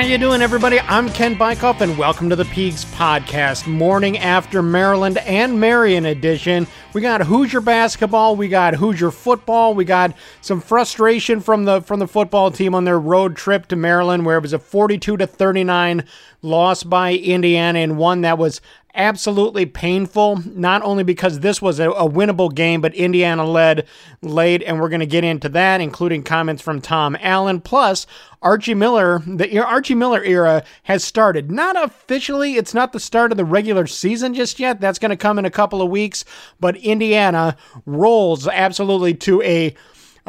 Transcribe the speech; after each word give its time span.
How 0.00 0.06
you 0.06 0.16
doing, 0.16 0.40
everybody? 0.40 0.80
I'm 0.80 1.10
Ken 1.10 1.36
Bikoff, 1.36 1.82
and 1.82 1.98
welcome 1.98 2.30
to 2.30 2.36
the 2.36 2.44
Peegs 2.44 2.86
Podcast, 2.86 3.66
morning 3.66 4.16
after 4.16 4.62
Maryland 4.62 5.18
and 5.18 5.60
Marian 5.60 6.06
edition. 6.06 6.66
We 6.94 7.02
got 7.02 7.20
Hoosier 7.20 7.60
basketball, 7.60 8.34
we 8.34 8.48
got 8.48 8.76
Hoosier 8.76 9.10
football, 9.10 9.74
we 9.74 9.84
got 9.84 10.14
some 10.40 10.62
frustration 10.62 11.42
from 11.42 11.66
the 11.66 11.82
from 11.82 11.98
the 11.98 12.08
football 12.08 12.50
team 12.50 12.74
on 12.74 12.84
their 12.84 12.98
road 12.98 13.36
trip 13.36 13.66
to 13.66 13.76
Maryland, 13.76 14.24
where 14.24 14.38
it 14.38 14.42
was 14.42 14.54
a 14.54 14.58
42 14.58 15.18
to 15.18 15.26
39 15.26 16.04
loss 16.40 16.82
by 16.82 17.12
Indiana, 17.12 17.80
and 17.80 17.98
one 17.98 18.22
that 18.22 18.38
was 18.38 18.62
absolutely 18.94 19.66
painful, 19.66 20.42
not 20.46 20.82
only 20.82 21.02
because 21.02 21.40
this 21.40 21.62
was 21.62 21.78
a, 21.78 21.90
a 21.90 22.08
winnable 22.08 22.54
game, 22.54 22.80
but 22.80 22.94
Indiana 22.94 23.44
led 23.44 23.86
late, 24.22 24.62
and 24.62 24.80
we're 24.80 24.88
going 24.88 25.00
to 25.00 25.06
get 25.06 25.24
into 25.24 25.48
that, 25.50 25.80
including 25.80 26.22
comments 26.22 26.62
from 26.62 26.80
Tom 26.80 27.16
Allen. 27.20 27.60
Plus, 27.60 28.06
Archie 28.42 28.74
Miller, 28.74 29.22
the 29.26 29.58
Archie 29.58 29.94
Miller 29.94 30.22
era 30.22 30.64
has 30.84 31.04
started. 31.04 31.50
Not 31.50 31.82
officially, 31.82 32.54
it's 32.54 32.74
not 32.74 32.92
the 32.92 33.00
start 33.00 33.32
of 33.32 33.36
the 33.36 33.44
regular 33.44 33.86
season 33.86 34.34
just 34.34 34.58
yet. 34.58 34.80
That's 34.80 34.98
going 34.98 35.10
to 35.10 35.16
come 35.16 35.38
in 35.38 35.44
a 35.44 35.50
couple 35.50 35.82
of 35.82 35.90
weeks, 35.90 36.24
but 36.58 36.76
Indiana 36.76 37.56
rolls 37.86 38.48
absolutely 38.48 39.14
to 39.14 39.42
a 39.42 39.74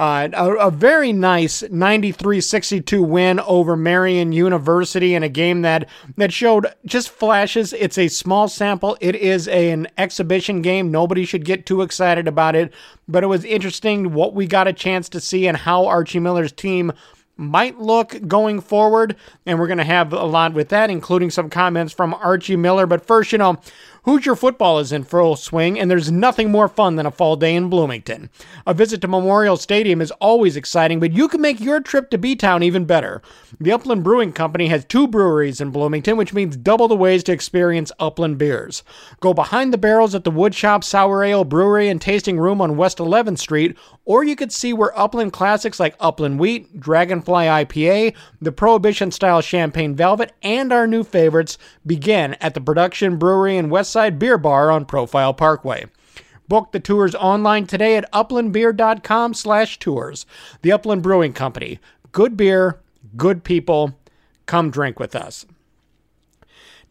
uh, 0.02 0.30
a, 0.34 0.54
a, 0.68 0.72
very 0.72 1.14
nice 1.14 1.62
93-62 1.62 3.08
win 3.08 3.40
over 3.42 3.78
Marian 3.78 4.32
University 4.32 5.14
in 5.14 5.22
a 5.22 5.30
game 5.30 5.62
that 5.62 5.88
that 6.18 6.34
showed 6.34 6.66
just 6.88 7.12
flashes. 7.12 7.72
It's 7.74 8.00
a 8.00 8.08
small 8.08 8.48
sample. 8.48 8.98
It 9.00 9.16
is 9.16 9.48
a, 9.48 9.70
an 9.70 9.88
exhibition 10.00 10.64
game. 10.64 10.90
Nobody 10.90 11.24
should 11.24 11.46
get 11.46 11.68
too 11.68 11.84
excited 11.84 12.28
about 12.28 12.56
it, 12.56 12.74
but 13.08 13.24
it 13.24 13.28
was 13.28 13.46
interesting 13.46 14.12
what 14.12 14.34
we 14.34 14.48
got 14.48 14.68
a 14.68 14.74
chance 14.74 15.08
to 15.10 15.20
see 15.20 15.46
and 15.46 15.56
how 15.56 15.86
Archie 15.86 16.20
Miller's 16.20 16.52
team 16.52 16.94
might 17.38 17.80
look 17.80 18.28
going 18.28 18.60
forward. 18.60 19.16
And 19.46 19.60
we're 19.60 19.68
going 19.68 19.78
to 19.78 19.84
have 19.84 20.14
a 20.14 20.26
lot 20.26 20.54
with 20.54 20.70
that, 20.70 20.90
including 20.90 21.30
some 21.30 21.52
comments 21.52 21.94
from 21.94 22.16
Archie 22.16 22.56
Miller. 22.56 22.88
But 22.88 23.06
first, 23.06 23.32
you 23.32 23.38
know, 23.38 23.60
Hoosier 24.04 24.36
football 24.36 24.80
is 24.80 24.92
in 24.92 25.04
full 25.04 25.36
swing, 25.36 25.80
and 25.80 25.90
there's 25.90 26.12
nothing 26.12 26.50
more 26.50 26.68
fun 26.68 26.96
than 26.96 27.06
a 27.06 27.12
fall 27.12 27.36
day 27.36 27.54
in 27.54 27.70
Bloomington. 27.70 28.32
A 28.66 28.74
visit 28.74 29.00
to 29.02 29.08
Memorial 29.08 29.58
Stadium 29.58 30.02
is 30.02 30.10
always 30.14 30.58
exciting, 30.58 31.00
but 31.00 31.14
you 31.14 31.28
can 31.28 31.40
make 31.40 31.60
your 31.60 31.80
trip 31.80 32.10
to 32.10 32.18
B 32.18 32.36
Town 32.36 32.64
even 32.64 32.86
better. 32.86 33.22
The 33.60 33.72
Upland 33.72 34.04
Brewing 34.04 34.34
Company 34.34 34.70
has 34.70 34.86
two 34.86 35.08
breweries 35.08 35.62
in 35.62 35.70
Bloomington, 35.70 36.18
which 36.18 36.34
means 36.34 36.58
double 36.58 36.88
the 36.88 36.96
ways 36.96 37.24
to 37.26 37.32
experience 37.32 37.92
Upland 38.00 38.40
beers. 38.40 38.82
Go 39.20 39.36
behind 39.36 39.72
the 39.72 39.78
barrels 39.78 40.16
at 40.16 40.24
the 40.24 40.32
Woodshop 40.32 40.84
Sour 40.84 41.24
Ale 41.24 41.44
Brewery 41.44 41.88
and 41.88 42.02
Tasting 42.02 42.40
Room 42.40 42.60
on 42.60 42.78
West 42.78 42.98
11th 42.98 43.38
Street, 43.38 43.78
or 44.06 44.24
you 44.24 44.36
could 44.36 44.52
see 44.52 44.74
where 44.74 44.98
Upland 44.98 45.34
classics 45.34 45.80
like 45.80 45.96
Upland 46.00 46.40
Wheat, 46.40 46.80
Dragonfly 46.80 47.46
IPA, 47.46 48.16
the 48.42 48.52
Prohibition 48.52 49.12
style 49.12 49.42
Champagne 49.42 49.96
Velvet, 49.96 50.34
and 50.42 50.74
our 50.74 50.88
new 50.88 51.04
favorites 51.04 51.58
begin 51.86 52.34
at 52.36 52.54
the 52.54 52.62
Production 52.62 53.18
Brewery 53.18 53.58
and 53.58 53.72
Westside 53.72 54.18
Beer 54.18 54.38
Bar 54.38 54.72
on 54.72 54.86
Profile 54.86 55.34
Parkway. 55.34 55.86
Book 56.48 56.72
the 56.72 56.80
tours 56.80 57.16
online 57.16 57.66
today 57.66 57.96
at 57.96 58.12
uplandbeer.com 58.12 59.34
slash 59.34 59.80
tours. 59.80 60.26
The 60.64 60.72
Upland 60.72 61.02
Brewing 61.02 61.34
Company. 61.34 61.80
Good 62.12 62.36
beer, 62.36 62.82
good 63.16 63.44
people. 63.44 63.98
Come 64.48 64.70
drink 64.70 65.00
with 65.00 65.16
us. 65.16 65.46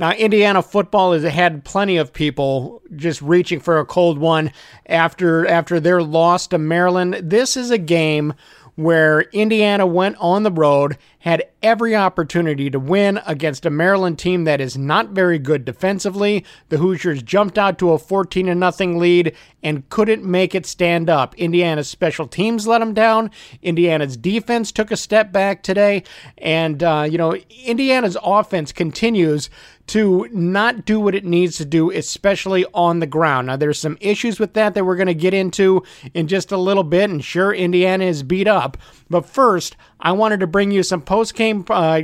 Now, 0.01 0.13
Indiana 0.13 0.63
football 0.63 1.13
has 1.13 1.25
had 1.25 1.63
plenty 1.63 1.99
of 1.99 2.15
people 2.15 2.81
just 2.97 3.21
reaching 3.21 3.61
for 3.61 3.79
a 3.79 3.85
cold 3.85 4.19
one 4.19 4.51
after 4.87 5.47
after 5.47 5.79
their 5.79 6.03
loss 6.03 6.47
to 6.47 6.59
Maryland. 6.59 7.19
This 7.23 7.55
is 7.55 7.71
a 7.71 7.77
game 7.77 8.33
where 8.77 9.21
Indiana 9.33 9.87
went 9.87 10.17
on 10.19 10.43
the 10.43 10.51
road, 10.51 10.97
had 11.21 11.45
every 11.63 11.95
opportunity 11.95 12.71
to 12.71 12.79
win 12.79 13.21
against 13.27 13.67
a 13.67 13.71
Maryland 13.71 14.19
team 14.19 14.45
that 14.45 14.61
is 14.61 14.77
not 14.77 15.11
very 15.11 15.39
good 15.39 15.65
defensively. 15.65 16.45
The 16.71 16.79
Hoosiers 16.79 17.23
jumped 17.23 17.59
out 17.59 17.79
to 17.79 17.93
a 17.93 17.99
14 17.99 18.47
0 18.47 18.99
lead 18.99 19.37
and 19.63 19.89
couldn't 19.91 20.25
make 20.25 20.55
it 20.55 20.67
stand 20.67 21.11
up. 21.11 21.35
Indiana's 21.37 21.89
special 21.89 22.27
teams 22.27 22.67
let 22.67 22.79
them 22.79 22.95
down. 22.95 23.31
Indiana's 23.63 24.17
defense 24.17 24.73
took 24.73 24.91
a 24.91 24.97
step 24.97 25.31
back 25.31 25.63
today. 25.63 26.03
And, 26.39 26.83
uh, 26.83 27.07
you 27.11 27.19
know, 27.19 27.35
Indiana's 27.65 28.17
offense 28.23 28.73
continues 28.73 29.51
to 29.91 30.29
not 30.31 30.85
do 30.85 31.01
what 31.01 31.17
it 31.17 31.25
needs 31.25 31.57
to 31.57 31.65
do, 31.65 31.91
especially 31.91 32.65
on 32.73 33.01
the 33.01 33.09
ground. 33.09 33.49
Now, 33.49 33.57
there's 33.57 33.79
some 33.79 33.99
issues 34.01 34.39
with 34.39 34.55
that 34.55 34.75
that 34.75 34.85
we're 34.85 34.95
going 34.95 35.09
to 35.09 35.15
get 35.15 35.35
into 35.35 35.83
in 36.15 36.29
just 36.29 36.53
a 36.53 36.57
little 36.57 36.85
bit, 36.85 37.11
and 37.11 37.25
sure, 37.25 37.53
Indiana 37.53 38.05
is 38.05 38.23
beat 38.23 38.47
up. 38.47 38.77
But 39.09 39.27
first, 39.27 39.77
I 40.03 40.13
wanted 40.13 40.41
to 40.41 40.47
bring 40.47 40.71
you 40.71 40.83
some 40.83 41.03
post 41.03 41.35
game 41.35 41.65
uh, 41.69 42.03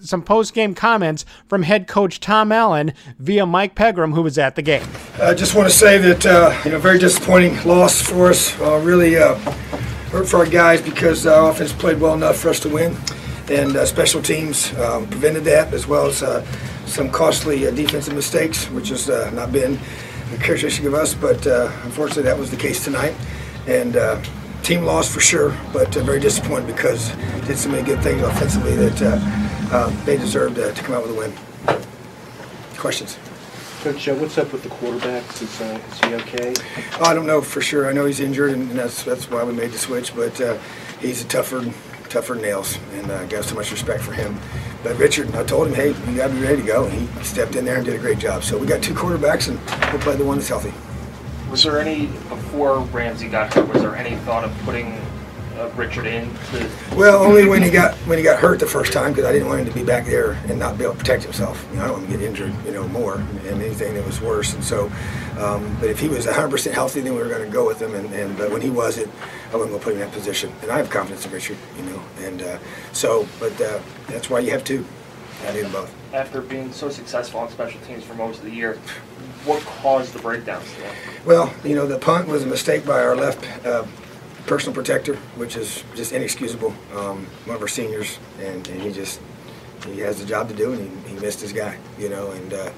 some 0.00 0.22
post 0.22 0.54
game 0.54 0.74
comments 0.74 1.24
from 1.48 1.62
head 1.62 1.88
coach 1.88 2.20
Tom 2.20 2.52
Allen 2.52 2.92
via 3.18 3.44
Mike 3.44 3.74
Pegram, 3.74 4.12
who 4.12 4.22
was 4.22 4.38
at 4.38 4.54
the 4.54 4.62
game. 4.62 4.86
I 5.20 5.34
just 5.34 5.54
want 5.54 5.68
to 5.68 5.74
say 5.74 5.98
that 5.98 6.24
uh, 6.26 6.56
you 6.64 6.70
know, 6.70 6.78
very 6.78 6.98
disappointing 6.98 7.62
loss 7.64 8.00
for 8.00 8.30
us. 8.30 8.58
Uh, 8.60 8.80
really 8.84 9.16
uh, 9.16 9.34
hurt 10.10 10.28
for 10.28 10.38
our 10.38 10.46
guys 10.46 10.80
because 10.80 11.26
our 11.26 11.50
offense 11.50 11.72
played 11.72 12.00
well 12.00 12.14
enough 12.14 12.36
for 12.36 12.50
us 12.50 12.60
to 12.60 12.68
win, 12.68 12.96
and 13.50 13.76
uh, 13.76 13.84
special 13.84 14.22
teams 14.22 14.72
um, 14.78 15.06
prevented 15.08 15.44
that 15.44 15.72
as 15.74 15.86
well 15.88 16.06
as 16.06 16.22
uh, 16.22 16.44
some 16.86 17.10
costly 17.10 17.60
defensive 17.72 18.14
mistakes, 18.14 18.70
which 18.70 18.90
has 18.90 19.08
not 19.32 19.50
been 19.50 19.78
a 20.32 20.36
characteristic 20.38 20.84
of 20.84 20.94
us, 20.94 21.14
but 21.14 21.44
unfortunately 21.84 22.22
that 22.22 22.38
was 22.38 22.50
the 22.50 22.56
case 22.56 22.84
tonight. 22.84 23.14
And 23.66 23.96
team 24.64 24.82
lost 24.84 25.12
for 25.12 25.20
sure, 25.20 25.54
but 25.74 25.94
uh, 25.94 26.02
very 26.02 26.18
disappointed 26.18 26.66
because 26.66 27.14
did 27.46 27.58
so 27.58 27.68
many 27.68 27.82
good 27.82 28.02
things 28.02 28.22
offensively 28.22 28.74
that 28.74 29.02
uh, 29.70 29.88
they 30.06 30.16
deserved 30.16 30.56
to 30.56 30.72
come 30.82 30.94
out 30.94 31.02
with 31.02 31.10
a 31.10 31.14
win. 31.14 31.32
Questions? 32.78 33.18
Coach, 33.82 34.08
uh, 34.08 34.14
what's 34.14 34.38
up 34.38 34.50
with 34.50 34.62
the 34.62 34.70
quarterback? 34.70 35.22
Is, 35.42 35.60
uh, 35.60 35.78
is 35.90 35.98
he 36.00 36.14
okay? 36.14 36.54
Oh, 36.98 37.04
I 37.04 37.12
don't 37.12 37.26
know 37.26 37.42
for 37.42 37.60
sure. 37.60 37.86
I 37.86 37.92
know 37.92 38.06
he's 38.06 38.20
injured, 38.20 38.52
and 38.52 38.70
that's 38.70 39.02
that's 39.02 39.30
why 39.30 39.44
we 39.44 39.52
made 39.52 39.72
the 39.72 39.78
switch. 39.78 40.16
But 40.16 40.40
uh, 40.40 40.56
he's 41.00 41.22
a 41.22 41.28
tougher, 41.28 41.70
tougher 42.08 42.34
nails, 42.34 42.78
and 42.94 43.12
I 43.12 43.16
uh, 43.16 43.26
got 43.26 43.44
so 43.44 43.54
much 43.54 43.70
respect 43.70 44.02
for 44.02 44.12
him. 44.12 44.38
But 44.82 44.96
Richard, 44.96 45.34
I 45.34 45.44
told 45.44 45.68
him, 45.68 45.74
hey, 45.74 45.88
you 46.10 46.16
got 46.16 46.28
to 46.28 46.34
be 46.34 46.40
ready 46.40 46.62
to 46.62 46.66
go. 46.66 46.84
And 46.86 47.08
he 47.08 47.24
stepped 47.24 47.56
in 47.56 47.66
there 47.66 47.76
and 47.76 47.84
did 47.84 47.94
a 47.94 47.98
great 47.98 48.18
job. 48.18 48.42
So 48.42 48.56
we 48.56 48.66
got 48.66 48.82
two 48.82 48.94
quarterbacks, 48.94 49.48
and 49.48 49.58
we'll 49.92 50.00
play 50.00 50.16
the 50.16 50.24
one 50.24 50.38
that's 50.38 50.48
healthy. 50.48 50.72
Was 51.54 51.62
there 51.62 51.78
any 51.78 52.06
before 52.06 52.80
Ramsey 52.80 53.28
got 53.28 53.54
hurt? 53.54 53.72
Was 53.72 53.80
there 53.80 53.94
any 53.94 54.16
thought 54.16 54.42
of 54.42 54.52
putting 54.64 54.98
uh, 55.56 55.70
Richard 55.76 56.04
in? 56.04 56.28
Well, 56.96 57.22
only 57.22 57.46
when 57.46 57.62
he 57.62 57.70
got 57.70 57.94
when 58.08 58.18
he 58.18 58.24
got 58.24 58.40
hurt 58.40 58.58
the 58.58 58.66
first 58.66 58.92
time 58.92 59.12
because 59.12 59.24
I 59.24 59.30
didn't 59.30 59.46
want 59.46 59.60
him 59.60 59.66
to 59.66 59.72
be 59.72 59.84
back 59.84 60.04
there 60.04 60.32
and 60.48 60.58
not 60.58 60.78
be 60.78 60.82
able 60.82 60.94
to 60.94 60.98
protect 60.98 61.22
himself. 61.22 61.64
You 61.70 61.76
know, 61.76 61.84
I 61.84 61.86
don't 61.86 61.98
want 61.98 62.06
him 62.06 62.10
to 62.10 62.18
get 62.18 62.26
injured, 62.26 62.52
you 62.66 62.72
know, 62.72 62.88
more 62.88 63.18
and 63.18 63.62
anything 63.62 63.94
that 63.94 64.04
was 64.04 64.20
worse. 64.20 64.52
And 64.52 64.64
so, 64.64 64.90
um, 65.38 65.76
but 65.78 65.90
if 65.90 66.00
he 66.00 66.08
was 66.08 66.26
100% 66.26 66.72
healthy, 66.72 67.02
then 67.02 67.14
we 67.14 67.20
were 67.20 67.28
going 67.28 67.46
to 67.46 67.52
go 67.52 67.64
with 67.64 67.80
him. 67.80 67.94
And, 67.94 68.12
and 68.12 68.36
but 68.36 68.50
when 68.50 68.60
he 68.60 68.70
wasn't, 68.70 69.12
I 69.52 69.56
wasn't 69.56 69.70
going 69.70 69.78
to 69.78 69.84
put 69.84 69.94
him 69.94 70.00
in 70.02 70.08
that 70.08 70.12
position. 70.12 70.52
And 70.62 70.72
I 70.72 70.78
have 70.78 70.90
confidence 70.90 71.24
in 71.24 71.30
Richard, 71.30 71.58
you 71.76 71.84
know. 71.84 72.02
And 72.18 72.42
uh, 72.42 72.58
so, 72.90 73.28
but 73.38 73.52
uh, 73.60 73.78
that's 74.08 74.28
why 74.28 74.40
you 74.40 74.50
have 74.50 74.64
two. 74.64 74.84
I 75.46 75.52
need 75.52 75.64
them 75.64 75.72
both. 75.72 75.94
After 76.14 76.40
being 76.40 76.72
so 76.72 76.88
successful 76.88 77.40
on 77.40 77.50
special 77.50 77.80
teams 77.82 78.04
for 78.04 78.14
most 78.14 78.38
of 78.38 78.44
the 78.44 78.50
year, 78.50 78.74
what 79.44 79.62
caused 79.62 80.12
the 80.12 80.18
breakdowns 80.18 80.70
today? 80.74 80.94
Well, 81.26 81.52
you 81.64 81.74
know, 81.74 81.86
the 81.86 81.98
punt 81.98 82.28
was 82.28 82.42
a 82.44 82.46
mistake 82.46 82.86
by 82.86 83.02
our 83.02 83.14
left 83.14 83.66
uh, 83.66 83.84
personal 84.46 84.74
protector, 84.74 85.16
which 85.36 85.56
is 85.56 85.84
just 85.94 86.12
inexcusable. 86.12 86.74
Um, 86.94 87.26
one 87.44 87.56
of 87.56 87.62
our 87.62 87.68
seniors, 87.68 88.18
and, 88.40 88.66
and 88.68 88.80
he 88.80 88.92
just 88.92 89.20
he 89.86 90.00
has 90.00 90.20
a 90.20 90.26
job 90.26 90.48
to 90.48 90.54
do, 90.54 90.72
and 90.72 91.06
he, 91.06 91.14
he 91.14 91.20
missed 91.20 91.40
his 91.40 91.52
guy. 91.52 91.78
You 91.98 92.08
know, 92.08 92.30
and 92.32 92.54
uh, 92.54 92.70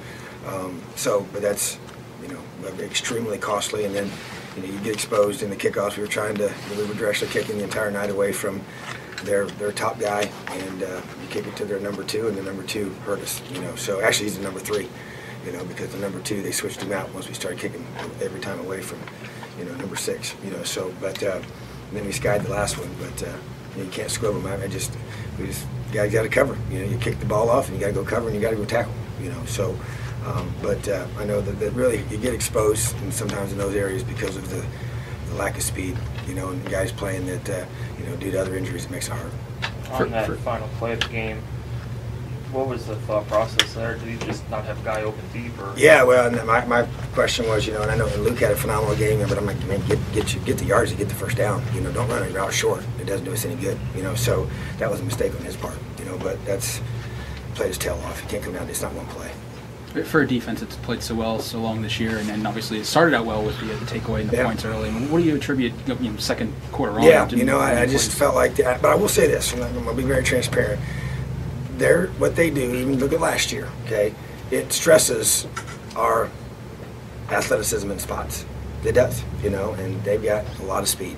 um, 0.46 0.82
so, 0.96 1.26
but 1.32 1.42
that's 1.42 1.78
you 2.22 2.28
know 2.28 2.40
extremely 2.80 3.38
costly. 3.38 3.84
And 3.84 3.94
then 3.94 4.10
you 4.56 4.62
know 4.62 4.72
you 4.72 4.78
get 4.80 4.94
exposed 4.94 5.42
in 5.42 5.50
the 5.50 5.56
kickoffs. 5.56 5.96
We 5.96 6.02
were 6.02 6.08
trying 6.08 6.36
to 6.36 6.52
we 6.76 6.84
were 6.84 7.08
actually 7.08 7.30
kicking 7.30 7.58
the 7.58 7.64
entire 7.64 7.90
night 7.90 8.10
away 8.10 8.32
from 8.32 8.60
their 9.24 9.46
their 9.46 9.72
top 9.72 9.98
guy, 9.98 10.30
and 10.48 10.82
uh, 10.82 11.00
you 11.20 11.28
kick 11.28 11.46
it 11.46 11.56
to 11.56 11.64
their 11.64 11.80
number 11.80 12.04
two, 12.04 12.28
and 12.28 12.36
the 12.36 12.42
number 12.42 12.62
two 12.62 12.90
hurt 13.04 13.20
us. 13.20 13.40
You 13.52 13.60
know, 13.60 13.74
so 13.76 14.00
actually 14.00 14.26
he's 14.26 14.36
the 14.36 14.44
number 14.44 14.60
three. 14.60 14.88
You 15.44 15.52
know, 15.52 15.64
because 15.64 15.92
the 15.92 15.98
number 15.98 16.20
two 16.20 16.42
they 16.42 16.52
switched 16.52 16.82
him 16.82 16.92
out 16.92 17.12
once 17.14 17.28
we 17.28 17.34
started 17.34 17.60
kicking 17.60 17.86
every 18.20 18.40
time 18.40 18.58
away 18.60 18.82
from 18.82 18.98
you 19.58 19.64
know 19.64 19.74
number 19.76 19.96
six. 19.96 20.34
You 20.44 20.50
know, 20.50 20.62
so 20.62 20.92
but 21.00 21.22
uh, 21.22 21.40
then 21.92 22.04
we 22.04 22.12
skied 22.12 22.42
the 22.42 22.50
last 22.50 22.78
one, 22.78 22.90
but 22.98 23.22
uh, 23.22 23.26
you, 23.72 23.78
know, 23.78 23.84
you 23.84 23.90
can't 23.90 24.10
scrub 24.10 24.34
them. 24.34 24.46
I, 24.46 24.64
I 24.64 24.68
just 24.68 24.96
we 25.38 25.46
just 25.46 25.66
guys 25.92 26.12
got 26.12 26.22
to 26.22 26.28
cover. 26.28 26.56
You 26.70 26.80
know, 26.80 26.86
you 26.86 26.98
kick 26.98 27.18
the 27.20 27.26
ball 27.26 27.48
off, 27.48 27.68
and 27.68 27.76
you 27.76 27.80
got 27.80 27.88
to 27.88 27.94
go 27.94 28.04
cover, 28.04 28.26
and 28.26 28.34
you 28.34 28.42
got 28.42 28.50
to 28.50 28.56
go 28.56 28.64
tackle. 28.64 28.92
You 29.20 29.30
know, 29.30 29.44
so. 29.46 29.76
Um, 30.24 30.52
but 30.60 30.88
uh, 30.88 31.06
I 31.18 31.24
know 31.24 31.40
that, 31.40 31.60
that 31.60 31.70
really 31.70 31.98
you 32.10 32.16
get 32.16 32.34
exposed 32.34 32.96
and 32.96 33.14
sometimes 33.14 33.52
in 33.52 33.58
those 33.58 33.76
areas 33.76 34.02
because 34.02 34.36
of 34.36 34.50
the, 34.50 34.66
the 35.28 35.34
lack 35.34 35.56
of 35.56 35.62
speed, 35.62 35.96
you 36.26 36.34
know, 36.34 36.48
and 36.50 36.70
guys 36.70 36.92
playing 36.92 37.26
that, 37.26 37.48
uh, 37.48 37.64
you 37.98 38.06
know, 38.06 38.16
due 38.16 38.30
to 38.30 38.40
other 38.40 38.56
injuries, 38.56 38.84
it 38.84 38.90
makes 38.90 39.08
it 39.08 39.12
hard. 39.12 39.30
On 39.90 39.98
For- 39.98 40.04
that 40.10 40.26
for- 40.26 40.36
final 40.36 40.68
play 40.78 40.92
of 40.92 41.00
the 41.00 41.08
game, 41.08 41.42
what 42.52 42.68
was 42.68 42.86
the 42.86 42.96
thought 42.96 43.26
process 43.28 43.74
there? 43.74 43.96
Did 43.96 44.08
he 44.08 44.16
just 44.26 44.48
not 44.50 44.64
have 44.64 44.80
a 44.80 44.84
guy 44.84 45.02
open 45.02 45.20
deep, 45.32 45.52
or 45.60 45.72
Yeah, 45.76 46.02
well, 46.04 46.26
and 46.32 46.46
my, 46.46 46.64
my 46.64 46.82
question 47.12 47.46
was, 47.48 47.66
you 47.66 47.72
know, 47.74 47.82
and 47.82 47.90
I 47.90 47.96
know 47.96 48.06
Luke 48.18 48.38
had 48.38 48.52
a 48.52 48.56
phenomenal 48.56 48.96
game, 48.96 49.18
but 49.28 49.36
I'm 49.36 49.44
like, 49.46 49.62
man, 49.66 49.84
get 49.86 49.98
get 50.12 50.32
you 50.32 50.40
get 50.40 50.56
the 50.58 50.64
yards 50.64 50.90
to 50.92 50.96
get 50.96 51.08
the 51.08 51.14
first 51.14 51.36
down. 51.36 51.62
You 51.74 51.80
know, 51.82 51.92
don't 51.92 52.08
run 52.08 52.22
a 52.22 52.28
route 52.30 52.52
short. 52.54 52.84
It 53.00 53.04
doesn't 53.06 53.24
do 53.24 53.32
us 53.32 53.44
any 53.44 53.56
good. 53.56 53.78
You 53.94 54.02
know, 54.02 54.14
so 54.14 54.48
that 54.78 54.90
was 54.90 55.00
a 55.00 55.04
mistake 55.04 55.34
on 55.34 55.42
his 55.42 55.56
part. 55.56 55.76
You 55.98 56.04
know, 56.06 56.16
but 56.18 56.42
that's 56.46 56.80
played 57.56 57.68
his 57.68 57.78
tail 57.78 58.00
off. 58.06 58.20
He 58.20 58.28
can't 58.28 58.42
come 58.44 58.52
down. 58.54 58.68
It's 58.68 58.80
not 58.82 58.92
one 58.94 59.06
play. 59.06 59.30
For 60.04 60.20
a 60.20 60.26
defense 60.26 60.60
that's 60.60 60.76
played 60.76 61.02
so 61.02 61.14
well 61.14 61.38
so 61.40 61.58
long 61.58 61.80
this 61.82 61.98
year, 61.98 62.18
and, 62.18 62.28
and 62.30 62.46
obviously 62.46 62.78
it 62.78 62.84
started 62.86 63.14
out 63.16 63.24
well 63.24 63.42
with 63.42 63.58
the, 63.60 63.72
uh, 63.74 63.78
the 63.78 63.86
takeaway 63.86 64.20
and 64.20 64.30
the 64.30 64.36
Yeah. 64.36 64.44
points 64.44 64.64
early. 64.64 64.88
I 64.88 64.92
mean, 64.92 65.10
what 65.10 65.18
do 65.22 65.24
you 65.24 65.36
attribute 65.36 65.72
you 65.86 66.10
know, 66.10 66.16
second 66.18 66.52
quarter 66.72 66.98
on? 66.98 67.02
Yeah, 67.02 67.28
you 67.30 67.44
know, 67.44 67.58
I, 67.58 67.82
I 67.82 67.86
just 67.86 68.12
felt 68.12 68.34
like 68.34 68.56
that. 68.56 68.82
But 68.82 68.90
I 68.90 68.94
will 68.94 69.08
say 69.08 69.26
this, 69.26 69.52
and 69.52 69.62
I'm 69.64 69.72
gonna 69.74 69.94
be 69.94 70.02
very 70.02 70.22
transparent. 70.22 70.80
They're 71.78 72.08
what 72.18 72.36
they 72.36 72.50
do. 72.50 72.74
Even 72.74 72.98
look 72.98 73.12
at 73.12 73.20
last 73.20 73.52
year. 73.52 73.68
Okay, 73.86 74.14
it 74.50 74.72
stresses 74.72 75.46
our 75.94 76.28
athleticism 77.30 77.90
in 77.90 77.98
spots. 77.98 78.44
It 78.84 78.92
does, 78.92 79.22
you 79.42 79.50
know, 79.50 79.72
and 79.74 80.02
they've 80.04 80.22
got 80.22 80.44
a 80.60 80.62
lot 80.64 80.82
of 80.82 80.88
speed, 80.88 81.16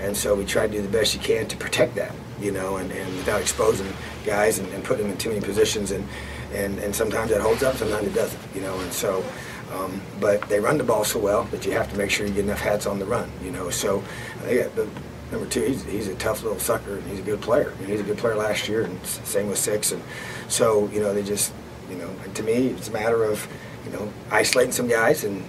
and 0.00 0.16
so 0.16 0.34
we 0.34 0.44
try 0.44 0.66
to 0.66 0.72
do 0.72 0.82
the 0.82 0.88
best 0.88 1.14
you 1.14 1.20
can 1.20 1.46
to 1.48 1.56
protect 1.56 1.94
that, 1.94 2.12
you 2.40 2.50
know, 2.52 2.76
and, 2.76 2.90
and 2.92 3.16
without 3.16 3.40
exposing 3.40 3.86
guys 4.24 4.58
and, 4.58 4.68
and 4.74 4.84
putting 4.84 5.04
them 5.04 5.12
in 5.12 5.18
too 5.18 5.30
many 5.30 5.40
positions, 5.40 5.92
and, 5.92 6.06
and 6.52 6.78
and 6.78 6.94
sometimes 6.94 7.30
that 7.30 7.40
holds 7.40 7.62
up, 7.62 7.76
sometimes 7.76 8.06
it 8.06 8.14
doesn't, 8.14 8.40
you 8.54 8.60
know, 8.60 8.78
and 8.80 8.92
so. 8.92 9.24
Um, 9.72 10.00
but 10.20 10.40
they 10.42 10.60
run 10.60 10.78
the 10.78 10.84
ball 10.84 11.02
so 11.02 11.18
well 11.18 11.42
that 11.50 11.66
you 11.66 11.72
have 11.72 11.90
to 11.90 11.98
make 11.98 12.08
sure 12.08 12.24
you 12.24 12.32
get 12.32 12.44
enough 12.44 12.60
hats 12.60 12.86
on 12.86 13.00
the 13.00 13.04
run, 13.04 13.28
you 13.42 13.50
know. 13.50 13.68
So 13.68 14.02
they 14.44 14.58
got 14.58 14.76
the 14.76 14.88
number 15.32 15.46
two. 15.48 15.62
He's, 15.62 15.84
he's 15.84 16.08
a 16.08 16.14
tough 16.14 16.44
little 16.44 16.60
sucker, 16.60 16.98
and 16.98 17.10
he's 17.10 17.18
a 17.18 17.22
good 17.22 17.40
player. 17.40 17.72
I 17.74 17.80
mean, 17.80 17.90
he's 17.90 18.00
a 18.00 18.04
good 18.04 18.16
player 18.16 18.36
last 18.36 18.68
year, 18.68 18.82
and 18.82 19.04
same 19.04 19.48
with 19.48 19.58
six. 19.58 19.90
And 19.90 20.02
so 20.48 20.88
you 20.90 21.00
know, 21.00 21.12
they 21.12 21.24
just 21.24 21.52
you 21.90 21.96
know, 21.96 22.10
to 22.34 22.42
me, 22.42 22.68
it's 22.68 22.88
a 22.88 22.92
matter 22.92 23.24
of 23.24 23.46
you 23.84 23.92
know 23.92 24.12
isolating 24.30 24.72
some 24.72 24.88
guys, 24.88 25.24
and 25.24 25.44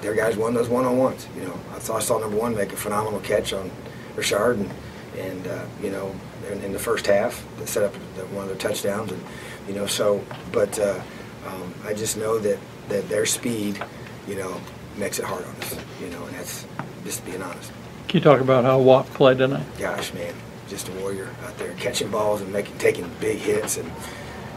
their 0.00 0.14
guys 0.14 0.36
won 0.36 0.54
those 0.54 0.68
one 0.68 0.84
on 0.84 0.96
ones. 0.96 1.28
You 1.36 1.42
know, 1.42 1.58
I 1.74 1.78
saw, 1.78 1.96
I 1.96 2.00
saw 2.00 2.18
number 2.18 2.36
one 2.36 2.54
make 2.54 2.72
a 2.72 2.76
phenomenal 2.76 3.20
catch 3.20 3.52
on 3.52 3.70
Richard, 4.16 4.58
and 4.58 4.70
and 5.18 5.46
uh, 5.46 5.64
you 5.82 5.90
know, 5.90 6.14
in, 6.50 6.62
in 6.62 6.72
the 6.72 6.78
first 6.78 7.06
half, 7.06 7.44
that 7.58 7.68
set 7.68 7.82
up 7.84 7.92
the, 8.16 8.26
one 8.26 8.44
of 8.44 8.48
their 8.48 8.58
touchdowns, 8.58 9.12
and 9.12 9.22
you 9.70 9.76
know, 9.76 9.86
so 9.86 10.20
but 10.50 10.76
uh, 10.80 11.00
um, 11.46 11.72
I 11.84 11.94
just 11.94 12.16
know 12.16 12.40
that 12.40 12.58
that 12.88 13.08
their 13.08 13.24
speed, 13.24 13.80
you 14.26 14.34
know, 14.34 14.60
makes 14.96 15.20
it 15.20 15.24
hard 15.24 15.44
on 15.44 15.54
us. 15.62 15.76
You 16.02 16.10
know, 16.10 16.24
and 16.24 16.34
that's 16.34 16.66
just 17.04 17.24
being 17.24 17.40
honest. 17.40 17.70
Can 18.08 18.18
you 18.18 18.24
talk 18.24 18.40
about 18.40 18.64
how 18.64 18.80
Watt 18.80 19.06
played 19.14 19.38
tonight? 19.38 19.64
Gosh, 19.78 20.12
man, 20.12 20.34
just 20.68 20.88
a 20.88 20.92
warrior 20.94 21.28
out 21.44 21.56
there 21.56 21.72
catching 21.74 22.10
balls 22.10 22.40
and 22.40 22.52
making 22.52 22.78
taking 22.78 23.08
big 23.20 23.38
hits 23.38 23.76
and 23.76 23.88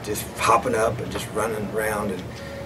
just 0.03 0.25
hopping 0.39 0.73
up 0.73 0.99
and 0.99 1.11
just 1.11 1.29
running 1.33 1.63
around 1.75 2.09
and. 2.09 2.23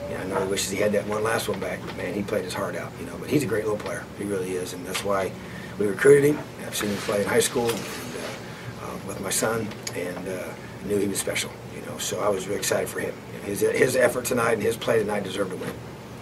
You 0.09 0.13
know, 0.13 0.21
I 0.21 0.27
know 0.27 0.45
he 0.45 0.51
wishes 0.51 0.71
he 0.71 0.77
had 0.77 0.93
that 0.93 1.05
one 1.05 1.21
last 1.21 1.49
one 1.49 1.59
back, 1.59 1.79
but 1.85 1.97
man, 1.97 2.13
he 2.13 2.23
played 2.23 2.45
his 2.45 2.53
heart 2.53 2.77
out. 2.77 2.93
You 2.97 3.07
know, 3.07 3.17
but 3.19 3.29
he's 3.29 3.43
a 3.43 3.45
great 3.45 3.65
little 3.65 3.77
player. 3.77 4.05
He 4.17 4.23
really 4.23 4.51
is, 4.51 4.71
and 4.71 4.85
that's 4.85 5.03
why 5.03 5.33
we 5.77 5.85
recruited 5.85 6.33
him. 6.33 6.39
I've 6.65 6.73
seen 6.73 6.91
him 6.91 6.95
play 6.99 7.21
in 7.21 7.27
high 7.27 7.41
school 7.41 7.67
and, 7.67 7.77
uh, 7.77 8.85
uh, 8.85 8.97
with 9.05 9.19
my 9.19 9.29
son, 9.29 9.67
and 9.97 10.29
uh, 10.29 10.53
knew 10.85 10.97
he 10.97 11.07
was 11.09 11.19
special. 11.19 11.51
You 11.97 12.15
know, 12.15 12.19
so 12.19 12.19
I 12.19 12.29
was 12.29 12.47
really 12.47 12.59
excited 12.59 12.87
for 12.89 12.99
him. 12.99 13.13
His 13.43 13.61
his 13.61 13.95
effort 13.95 14.25
tonight 14.25 14.53
and 14.53 14.61
his 14.61 14.77
play 14.77 14.99
tonight 14.99 15.23
deserved 15.23 15.51
to 15.51 15.57
win. 15.57 15.71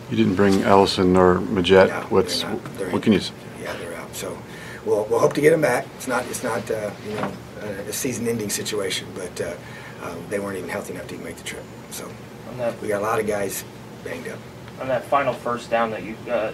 You 0.09 0.17
didn't 0.17 0.35
bring 0.35 0.61
Ellison 0.63 1.15
or 1.17 1.39
Majette. 1.39 1.87
No, 1.89 2.01
What's 2.09 2.41
they're 2.41 2.51
not. 2.51 2.77
They're 2.77 2.89
what 2.91 3.03
can 3.03 3.13
you? 3.13 3.19
injured. 3.19 3.35
Yeah, 3.61 3.75
they're 3.77 3.95
out. 3.95 4.15
So 4.15 4.37
we'll, 4.85 5.05
we'll 5.05 5.19
hope 5.19 5.33
to 5.33 5.41
get 5.41 5.49
them 5.51 5.61
back. 5.61 5.85
It's 5.97 6.07
not 6.07 6.25
it's 6.27 6.43
not 6.43 6.69
uh, 6.71 6.91
you 7.07 7.15
know 7.15 7.31
a 7.87 7.91
season-ending 7.93 8.49
situation, 8.51 9.07
but 9.15 9.41
uh, 9.41 9.55
um, 10.03 10.23
they 10.29 10.39
weren't 10.39 10.57
even 10.57 10.69
healthy 10.69 10.93
enough 10.93 11.07
to 11.07 11.13
even 11.15 11.25
make 11.25 11.35
the 11.37 11.43
trip. 11.43 11.63
So 11.89 12.09
that 12.57 12.79
we 12.81 12.87
got 12.87 13.01
a 13.01 13.03
lot 13.03 13.19
of 13.19 13.25
guys 13.27 13.63
banged 14.03 14.27
up. 14.27 14.39
on 14.79 14.87
that 14.87 15.03
final 15.05 15.33
first 15.33 15.69
down 15.71 15.89
that 15.91 16.03
you 16.03 16.15
uh, 16.29 16.53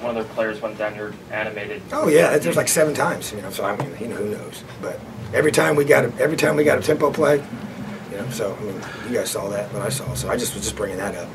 one 0.00 0.16
of 0.16 0.24
their 0.24 0.34
players 0.34 0.62
went 0.62 0.78
down, 0.78 0.94
you're 0.94 1.12
animated. 1.32 1.82
Oh 1.92 2.06
yeah, 2.08 2.38
there's 2.38 2.56
like 2.56 2.68
seven 2.68 2.94
times. 2.94 3.32
You 3.32 3.42
know, 3.42 3.50
so 3.50 3.64
I 3.64 3.76
mean, 3.76 3.94
you 4.00 4.06
know, 4.06 4.14
who 4.16 4.30
knows? 4.30 4.62
But 4.80 5.00
every 5.34 5.50
time 5.50 5.74
we 5.74 5.84
got 5.84 6.04
a, 6.04 6.12
every 6.22 6.36
time 6.36 6.54
we 6.54 6.62
got 6.62 6.78
a 6.78 6.82
tempo 6.82 7.10
play, 7.10 7.36
you 7.38 7.42
know. 8.18 8.30
So 8.30 8.54
I 8.54 8.60
mean, 8.62 8.80
you 9.08 9.14
guys 9.18 9.30
saw 9.30 9.48
that, 9.48 9.72
but 9.72 9.82
I 9.82 9.88
saw. 9.88 10.12
So 10.14 10.28
I 10.28 10.36
just 10.36 10.54
was 10.54 10.64
just 10.64 10.76
bringing 10.76 10.98
that 10.98 11.14
up. 11.14 11.28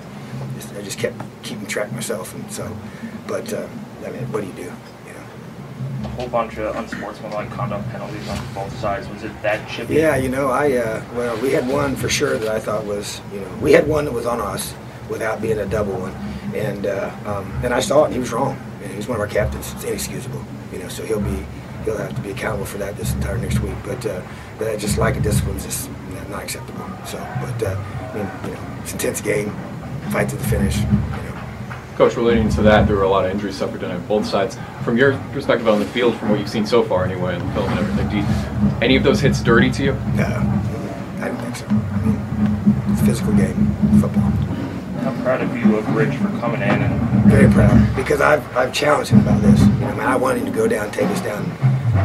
Just, 0.56 0.74
I 0.76 0.82
just 0.82 1.00
kept 1.00 1.16
keeping 1.44 1.66
track 1.66 1.92
myself, 1.92 2.34
and 2.36 2.52
so. 2.52 2.76
But 3.28 3.52
uh, 3.54 3.68
I 4.06 4.12
mean, 4.12 4.32
what 4.32 4.42
do 4.42 4.48
you 4.48 4.54
do? 4.54 4.62
You 4.64 5.14
know. 5.14 6.06
a 6.06 6.08
whole 6.10 6.28
bunch 6.28 6.58
of 6.58 6.76
unsportsmanlike 6.76 7.50
conduct 7.52 7.90
penalties 7.90 8.28
on 8.30 8.54
both 8.54 8.78
sides. 8.80 9.08
Was 9.10 9.24
it 9.24 9.42
that 9.42 9.68
chippy? 9.70 9.96
Yeah, 9.96 10.16
you 10.16 10.30
know, 10.30 10.50
I 10.50 10.74
uh, 10.74 11.04
well, 11.16 11.42
we 11.42 11.52
had 11.52 11.68
one 11.68 11.96
for 11.96 12.10
sure 12.10 12.38
that 12.38 12.50
I 12.50 12.60
thought 12.60 12.86
was, 12.86 13.22
you 13.34 13.40
know, 13.40 13.58
we 13.62 13.72
had 13.72 13.88
one 13.88 14.06
that 14.06 14.14
was 14.14 14.26
on 14.26 14.42
us 14.42 14.74
without 15.10 15.42
being 15.42 15.60
a 15.60 15.66
double 15.66 15.94
one, 15.94 16.14
and 16.56 16.86
uh, 16.86 17.12
um, 17.26 17.52
and 17.64 17.74
I 17.74 17.80
saw 17.80 18.04
it, 18.04 18.06
and 18.06 18.14
he 18.14 18.20
was 18.20 18.32
wrong. 18.32 18.58
And 18.82 18.92
he 18.92 18.98
was 18.98 19.08
one 19.08 19.16
of 19.16 19.22
our 19.22 19.28
captains. 19.28 19.72
It's 19.74 19.86
inexcusable, 19.86 20.44
you 20.74 20.80
know. 20.80 20.90
So 20.90 21.06
he'll 21.06 21.22
be 21.22 21.46
he'll 21.86 21.98
have 21.98 22.16
to 22.16 22.22
be 22.22 22.32
accountable 22.32 22.66
for 22.66 22.78
that 22.80 22.98
this 22.98 23.14
entire 23.14 23.38
next 23.38 23.60
week. 23.60 23.76
But 23.86 24.06
uh, 24.06 24.22
but 24.58 24.66
that 24.66 24.80
just 24.80 24.98
like 24.98 25.16
of 25.16 25.24
discipline 25.24 25.58
is 25.58 25.66
just 25.66 25.90
not 26.30 26.44
acceptable. 26.44 26.86
So, 27.06 27.18
but 27.42 27.64
uh, 27.64 27.76
I 27.76 28.16
mean, 28.16 28.30
you 28.46 28.54
know, 28.54 28.80
it's 28.82 28.94
an 28.94 29.00
intense 29.00 29.22
game, 29.22 29.52
fight 30.12 30.30
to 30.30 30.36
the 30.36 30.44
finish. 30.44 30.78
You 30.78 30.84
know. 30.84 31.34
Coach, 31.96 32.16
relating 32.16 32.50
to 32.50 32.62
that, 32.64 32.88
there 32.88 32.96
were 32.96 33.04
a 33.04 33.10
lot 33.10 33.26
of 33.26 33.32
injuries 33.32 33.56
suffered 33.56 33.84
on 33.84 34.06
both 34.08 34.26
sides. 34.26 34.58
From 34.84 34.98
your 34.98 35.18
perspective 35.32 35.68
on 35.68 35.80
the 35.80 35.86
field, 35.86 36.16
from 36.18 36.30
what 36.30 36.40
you've 36.40 36.50
seen 36.50 36.66
so 36.66 36.84
far 36.84 37.06
anyway, 37.06 37.36
and 37.36 37.48
the 37.48 37.54
film 37.54 37.70
and 37.70 37.80
everything, 37.80 38.10
do 38.10 38.18
you, 38.18 38.26
any 38.82 38.96
of 38.96 39.04
those 39.04 39.20
hits 39.20 39.42
dirty 39.42 39.70
to 39.72 39.84
you? 39.84 39.94
No, 40.16 40.26
I 41.20 41.28
don't 41.28 41.38
think 41.38 41.56
so. 41.56 41.66
I 41.68 42.06
mean, 42.06 42.20
it's 42.92 43.02
a 43.02 43.06
physical 43.06 43.34
game, 43.34 43.76
football. 44.02 44.32
I'm 45.06 45.22
proud 45.22 45.42
of 45.42 45.56
you 45.56 45.76
of 45.78 45.96
Rich 45.96 46.16
for 46.16 46.30
coming 46.40 46.62
in 46.62 46.70
and 46.82 47.26
Very 47.26 47.52
proud 47.52 47.96
because 47.96 48.22
I've, 48.22 48.46
I've 48.58 48.74
challenged 48.74 49.12
him 49.12 49.20
about 49.20 49.42
this. 49.42 49.60
You 49.60 49.68
know, 49.68 49.96
man, 49.96 50.08
I 50.08 50.16
want 50.16 50.40
him 50.40 50.46
to 50.46 50.52
go 50.52 50.68
down, 50.68 50.92
take 50.92 51.08
us 51.10 51.22
down, 51.22 51.44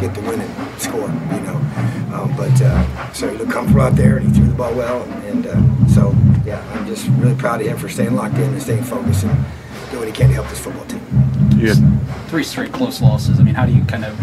get 0.01 0.15
the 0.15 0.21
win 0.23 0.41
and 0.41 0.81
score. 0.81 1.09
You 1.35 1.41
know, 1.41 1.57
um, 2.15 2.35
but 2.37 2.61
uh, 2.63 3.13
so 3.13 3.29
he 3.29 3.37
looked 3.37 3.51
comfortable 3.53 3.83
out 3.83 3.97
there 3.97 4.17
and 4.19 4.29
he 4.29 4.33
threw 4.35 4.47
the 4.49 4.55
ball 4.55 4.75
well, 4.75 5.03
and, 5.03 5.47
and 5.47 5.47
uh, 5.47 5.89
so 5.89 6.15
yeah, 6.45 6.63
I'm 6.75 6.87
just 6.87 7.07
really 7.19 7.35
proud 7.35 7.61
of 7.61 7.67
him 7.67 7.77
for 7.79 7.89
staying 7.89 8.15
locked 8.15 8.37
in 8.37 8.45
and 8.53 8.63
staying 8.63 8.85
focused 8.85 9.25
and 9.25 9.33
doing 9.91 9.99
what 10.01 10.09
he 10.09 10.13
can 10.13 10.29
to 10.29 10.35
help 10.35 10.49
this 10.49 10.61
football 10.61 10.85
team. 10.87 11.01
Yeah. 11.57 11.75
Three 12.29 12.45
straight 12.45 12.73
close 12.73 13.01
losses. 13.01 13.41
I 13.41 13.43
mean, 13.43 13.55
how 13.55 13.67
do 13.67 13.73
you 13.73 13.85
kind 13.85 14.05
of 14.05 14.17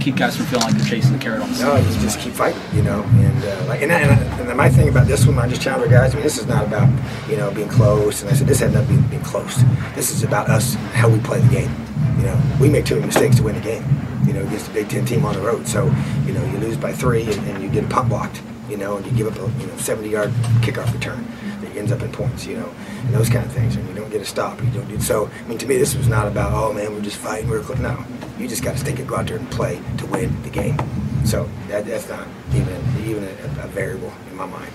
keep 0.00 0.16
guys 0.16 0.34
from 0.36 0.46
feeling 0.46 0.64
like 0.64 0.74
they're 0.76 0.86
chasing 0.86 1.12
the 1.12 1.18
carrot 1.18 1.42
on 1.42 1.52
the 1.52 1.58
No, 1.58 1.76
you 1.76 1.84
just 2.00 2.18
keep 2.20 2.32
fighting, 2.32 2.60
you 2.72 2.82
know. 2.82 3.02
And 3.02 3.44
uh, 3.44 3.64
like, 3.68 3.82
and, 3.82 3.92
I- 3.92 4.00
and, 4.00 4.10
I- 4.12 4.38
and 4.48 4.56
my 4.56 4.68
thing 4.70 4.88
about 4.88 5.06
this 5.06 5.26
one, 5.26 5.38
I 5.38 5.46
just 5.48 5.60
challenge 5.60 5.84
our 5.92 6.00
guys. 6.00 6.12
I 6.12 6.14
mean, 6.14 6.22
this 6.24 6.38
is 6.38 6.46
not 6.46 6.64
about 6.66 6.88
you 7.28 7.36
know 7.36 7.50
being 7.50 7.68
close. 7.68 8.22
And 8.22 8.30
I 8.30 8.34
said 8.34 8.46
this 8.46 8.60
had 8.60 8.72
nothing 8.72 8.96
to 8.96 8.98
being, 9.02 9.10
being 9.10 9.22
close. 9.22 9.62
This 9.94 10.10
is 10.10 10.22
about 10.24 10.48
us, 10.48 10.74
how 10.94 11.08
we 11.08 11.18
play 11.20 11.40
the 11.40 11.48
game. 11.48 11.70
You 12.18 12.26
know, 12.26 12.40
we 12.60 12.68
make 12.68 12.84
too 12.86 12.94
many 12.94 13.06
mistakes 13.06 13.36
to 13.36 13.42
win 13.42 13.56
the 13.56 13.60
game. 13.60 13.84
You 14.30 14.36
know, 14.38 14.46
against 14.46 14.68
a 14.68 14.70
Big 14.70 14.88
Ten 14.88 15.04
team 15.04 15.24
on 15.24 15.34
the 15.34 15.40
road. 15.40 15.66
So 15.66 15.86
you 16.24 16.32
know, 16.32 16.44
you 16.44 16.58
lose 16.58 16.76
by 16.76 16.92
three 16.92 17.22
and, 17.24 17.48
and 17.48 17.62
you 17.64 17.68
get 17.68 17.88
punt 17.90 18.08
blocked. 18.08 18.40
You 18.68 18.76
know, 18.76 18.96
and 18.96 19.04
you 19.06 19.10
give 19.12 19.26
up 19.26 19.34
a 19.34 19.60
you 19.60 19.66
know 19.66 19.74
70-yard 19.74 20.30
kickoff 20.62 20.92
return 20.92 21.26
that 21.60 21.74
ends 21.74 21.90
up 21.90 22.02
in 22.02 22.12
points. 22.12 22.46
You 22.46 22.58
know, 22.58 22.72
and 23.06 23.12
those 23.12 23.28
kind 23.28 23.44
of 23.44 23.50
things. 23.50 23.74
And 23.74 23.88
you 23.88 23.94
don't 23.96 24.08
get 24.08 24.20
a 24.20 24.24
stop. 24.24 24.62
You 24.62 24.70
don't 24.70 24.88
do 24.88 25.00
so. 25.00 25.28
I 25.44 25.48
mean, 25.48 25.58
to 25.58 25.66
me, 25.66 25.76
this 25.78 25.96
was 25.96 26.06
not 26.06 26.28
about 26.28 26.52
oh 26.52 26.72
man, 26.72 26.94
we're 26.94 27.00
just 27.00 27.16
fighting. 27.16 27.50
We're 27.50 27.60
close. 27.60 27.80
no. 27.80 28.04
You 28.38 28.46
just 28.46 28.62
got 28.62 28.74
to 28.74 28.78
stick 28.78 29.00
it, 29.00 29.06
go 29.08 29.16
out 29.16 29.26
there 29.26 29.36
and 29.36 29.50
play 29.50 29.82
to 29.98 30.06
win 30.06 30.40
the 30.44 30.50
game. 30.50 30.78
So 31.24 31.48
that, 31.68 31.84
that's 31.84 32.08
not 32.08 32.26
even 32.54 32.80
even 33.04 33.24
a, 33.24 33.64
a 33.64 33.68
variable 33.68 34.12
in 34.30 34.36
my 34.36 34.46
mind. 34.46 34.72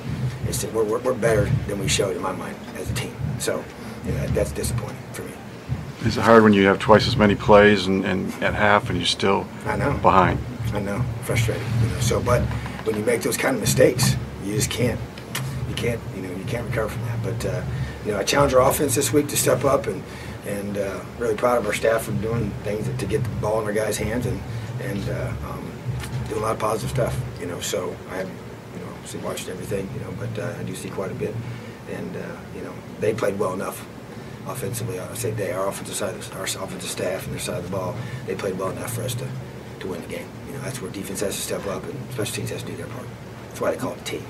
it's 0.48 0.64
we're, 0.66 0.84
we're, 0.84 1.00
we're 1.00 1.14
better 1.14 1.46
than 1.68 1.80
we 1.80 1.88
showed 1.88 2.16
in 2.16 2.22
my 2.22 2.34
mind 2.34 2.56
as 2.76 2.92
a 2.92 2.94
team. 2.94 3.16
So 3.40 3.64
yeah, 4.06 4.26
that's 4.28 4.52
disappointing 4.52 5.02
for 5.14 5.24
me. 5.24 5.32
Is 6.06 6.18
it 6.18 6.22
hard 6.22 6.44
when 6.44 6.54
you 6.54 6.68
have 6.68 6.78
twice 6.78 7.08
as 7.08 7.18
many 7.18 7.34
plays 7.34 7.88
and, 7.88 8.06
and 8.06 8.32
at 8.44 8.54
half 8.54 8.92
and 8.92 9.00
you're 9.00 9.08
still 9.08 9.48
I 9.66 9.76
know. 9.76 9.98
behind? 10.04 10.40
I 10.72 10.80
know, 10.80 11.04
frustrating. 11.24 11.66
You 11.82 11.88
know, 11.90 12.00
so 12.00 12.22
but 12.22 12.44
when 12.86 12.96
you 12.96 13.04
make 13.04 13.22
those 13.22 13.38
kind 13.38 13.56
of 13.56 13.62
mistakes, 13.62 14.16
you 14.44 14.54
just 14.54 14.70
can't, 14.70 15.00
you 15.68 15.74
can't, 15.74 16.00
you 16.16 16.22
know, 16.22 16.30
you 16.30 16.44
can't 16.46 16.64
recover 16.70 16.90
from 16.90 17.02
that. 17.06 17.24
But 17.24 17.46
uh, 17.48 17.64
you 18.06 18.12
know, 18.12 18.20
I 18.20 18.24
challenge 18.24 18.54
our 18.54 18.62
offense 18.70 18.94
this 18.94 19.12
week 19.12 19.28
to 19.30 19.36
step 19.36 19.66
up, 19.66 19.88
and 19.88 20.04
and 20.46 20.78
uh, 20.78 21.00
really 21.18 21.36
proud 21.36 21.58
of 21.58 21.66
our 21.66 21.74
staff 21.74 22.04
for 22.04 22.12
doing 22.12 22.52
things 22.64 22.88
to 23.00 23.06
get 23.08 23.24
the 23.24 23.30
ball 23.42 23.60
in 23.62 23.66
our 23.66 23.74
guys' 23.74 23.98
hands 23.98 24.28
and 24.28 24.40
and 24.82 25.10
uh, 25.10 25.34
um, 25.48 25.72
doing 26.30 26.40
a 26.40 26.44
lot 26.46 26.52
of 26.52 26.60
positive 26.60 26.92
stuff. 26.92 27.20
You 27.40 27.48
know, 27.48 27.60
so 27.62 27.96
I 28.12 28.18
haven't, 28.18 28.38
you 28.76 28.86
know, 28.86 28.92
obviously 28.92 29.22
watched 29.22 29.50
everything, 29.50 29.90
you 29.96 30.02
know, 30.02 30.14
but 30.20 30.38
uh, 30.38 30.56
I 30.60 30.64
do 30.64 30.76
see 30.76 30.90
quite 30.92 31.10
a 31.10 31.16
bit, 31.16 31.34
and 31.92 32.16
uh, 32.16 32.38
you 32.56 32.62
know, 32.62 32.74
they 33.00 33.16
played 33.16 33.40
well 33.40 33.54
enough 33.54 33.84
offensively. 34.48 35.00
I 35.00 35.14
say 35.16 35.32
they, 35.32 35.52
our 35.52 35.68
offensive 35.68 35.96
side, 35.96 36.16
our 36.36 36.44
offensive 36.44 36.84
staff, 36.90 37.25
and 37.25 37.34
their 37.34 37.40
side 37.40 37.58
of 37.58 37.66
the 37.66 37.72
ball, 37.72 37.96
they 38.28 38.36
played 38.36 38.58
well 38.58 38.70
enough 38.70 38.94
for 38.94 39.04
us 39.04 39.16
to, 39.16 39.28
to 39.80 39.88
win 39.88 40.02
the 40.02 40.08
game. 40.08 40.28
You 40.48 40.54
know, 40.54 40.62
that's 40.62 40.82
where 40.82 40.92
defense 40.92 41.22
has 41.22 41.36
to 41.36 41.42
step 41.42 41.66
up 41.68 41.84
and 41.84 42.12
special 42.12 42.36
teams 42.36 42.50
has 42.52 42.64
to 42.64 42.72
do 42.72 42.78
their 42.78 42.88
part. 42.88 43.08
That's 43.48 43.62
why 43.62 43.72
they 43.72 43.78
call 43.78 43.94
it 43.94 44.06
team. 44.06 44.25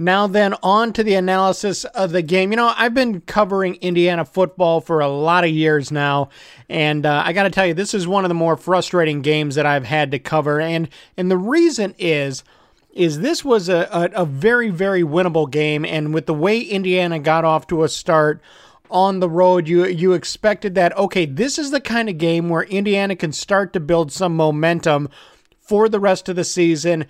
Now, 0.00 0.28
then, 0.28 0.54
on 0.62 0.92
to 0.92 1.02
the 1.02 1.14
analysis 1.14 1.84
of 1.84 2.12
the 2.12 2.22
game. 2.22 2.52
You 2.52 2.56
know, 2.56 2.72
I've 2.76 2.94
been 2.94 3.20
covering 3.22 3.74
Indiana 3.76 4.24
football 4.24 4.80
for 4.80 5.00
a 5.00 5.08
lot 5.08 5.42
of 5.42 5.50
years 5.50 5.90
now, 5.90 6.28
and 6.68 7.04
uh, 7.04 7.22
I 7.26 7.32
got 7.32 7.42
to 7.44 7.50
tell 7.50 7.66
you, 7.66 7.74
this 7.74 7.94
is 7.94 8.06
one 8.06 8.24
of 8.24 8.28
the 8.28 8.34
more 8.34 8.56
frustrating 8.56 9.22
games 9.22 9.56
that 9.56 9.66
I've 9.66 9.84
had 9.84 10.12
to 10.12 10.20
cover. 10.20 10.60
And 10.60 10.88
and 11.16 11.28
the 11.28 11.36
reason 11.36 11.96
is, 11.98 12.44
is 12.92 13.18
this 13.18 13.44
was 13.44 13.68
a, 13.68 13.88
a, 13.90 14.22
a 14.22 14.24
very, 14.24 14.70
very 14.70 15.02
winnable 15.02 15.50
game, 15.50 15.84
and 15.84 16.14
with 16.14 16.26
the 16.26 16.34
way 16.34 16.60
Indiana 16.60 17.18
got 17.18 17.44
off 17.44 17.66
to 17.68 17.82
a 17.82 17.88
start 17.88 18.40
on 18.90 19.20
the 19.20 19.28
road, 19.28 19.68
you 19.68 19.86
you 19.86 20.12
expected 20.12 20.74
that 20.74 20.96
okay, 20.96 21.26
this 21.26 21.58
is 21.58 21.70
the 21.70 21.80
kind 21.80 22.08
of 22.08 22.18
game 22.18 22.48
where 22.48 22.62
Indiana 22.64 23.16
can 23.16 23.32
start 23.32 23.72
to 23.72 23.80
build 23.80 24.12
some 24.12 24.34
momentum 24.36 25.08
for 25.60 25.88
the 25.88 26.00
rest 26.00 26.28
of 26.28 26.36
the 26.36 26.44
season. 26.44 27.06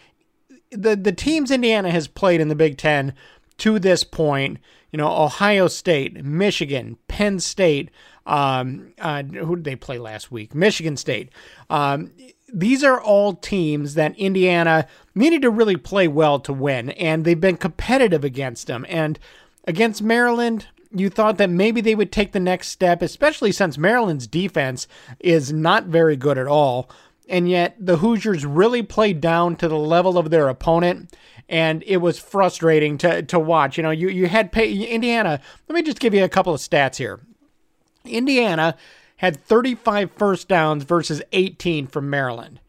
The 0.70 0.96
the 0.96 1.12
teams 1.12 1.50
Indiana 1.50 1.90
has 1.90 2.08
played 2.08 2.40
in 2.40 2.48
the 2.48 2.54
Big 2.54 2.76
10 2.78 3.14
to 3.58 3.78
this 3.78 4.04
point, 4.04 4.58
you 4.92 4.96
know, 4.96 5.10
Ohio 5.10 5.68
State, 5.68 6.24
Michigan, 6.24 6.96
Penn 7.08 7.40
State, 7.40 7.90
um, 8.26 8.92
uh, 9.00 9.22
who 9.22 9.56
did 9.56 9.64
they 9.64 9.76
play 9.76 9.98
last 9.98 10.30
week? 10.30 10.54
Michigan 10.54 10.96
State. 10.96 11.30
Um, 11.70 12.12
these 12.52 12.84
are 12.84 13.00
all 13.00 13.34
teams 13.34 13.94
that 13.94 14.16
Indiana 14.18 14.86
needed 15.14 15.42
to 15.42 15.50
really 15.50 15.76
play 15.76 16.08
well 16.08 16.38
to 16.40 16.52
win, 16.52 16.90
and 16.90 17.24
they've 17.24 17.40
been 17.40 17.56
competitive 17.56 18.24
against 18.24 18.66
them. 18.66 18.86
And 18.88 19.18
against 19.64 20.02
Maryland, 20.02 20.66
you 20.90 21.10
thought 21.10 21.38
that 21.38 21.50
maybe 21.50 21.80
they 21.80 21.94
would 21.94 22.12
take 22.12 22.32
the 22.32 22.40
next 22.40 22.68
step, 22.68 23.02
especially 23.02 23.52
since 23.52 23.78
Maryland's 23.78 24.26
defense 24.26 24.86
is 25.20 25.52
not 25.52 25.84
very 25.84 26.16
good 26.16 26.38
at 26.38 26.46
all. 26.46 26.90
And 27.28 27.48
yet 27.48 27.76
the 27.78 27.98
Hoosiers 27.98 28.46
really 28.46 28.82
played 28.82 29.20
down 29.20 29.56
to 29.56 29.68
the 29.68 29.76
level 29.76 30.16
of 30.16 30.30
their 30.30 30.48
opponent. 30.48 31.14
And 31.48 31.82
it 31.86 31.98
was 31.98 32.18
frustrating 32.18 32.98
to, 32.98 33.22
to 33.22 33.38
watch. 33.38 33.76
You 33.76 33.82
know, 33.82 33.90
you, 33.90 34.08
you 34.08 34.26
had 34.28 34.52
pay, 34.52 34.72
Indiana. 34.72 35.40
Let 35.68 35.74
me 35.74 35.82
just 35.82 36.00
give 36.00 36.14
you 36.14 36.24
a 36.24 36.28
couple 36.28 36.54
of 36.54 36.60
stats 36.60 36.96
here. 36.96 37.20
Indiana 38.04 38.76
had 39.16 39.42
35 39.44 40.10
first 40.12 40.48
downs 40.48 40.84
versus 40.84 41.22
18 41.32 41.86
from 41.86 42.08
Maryland. 42.08 42.60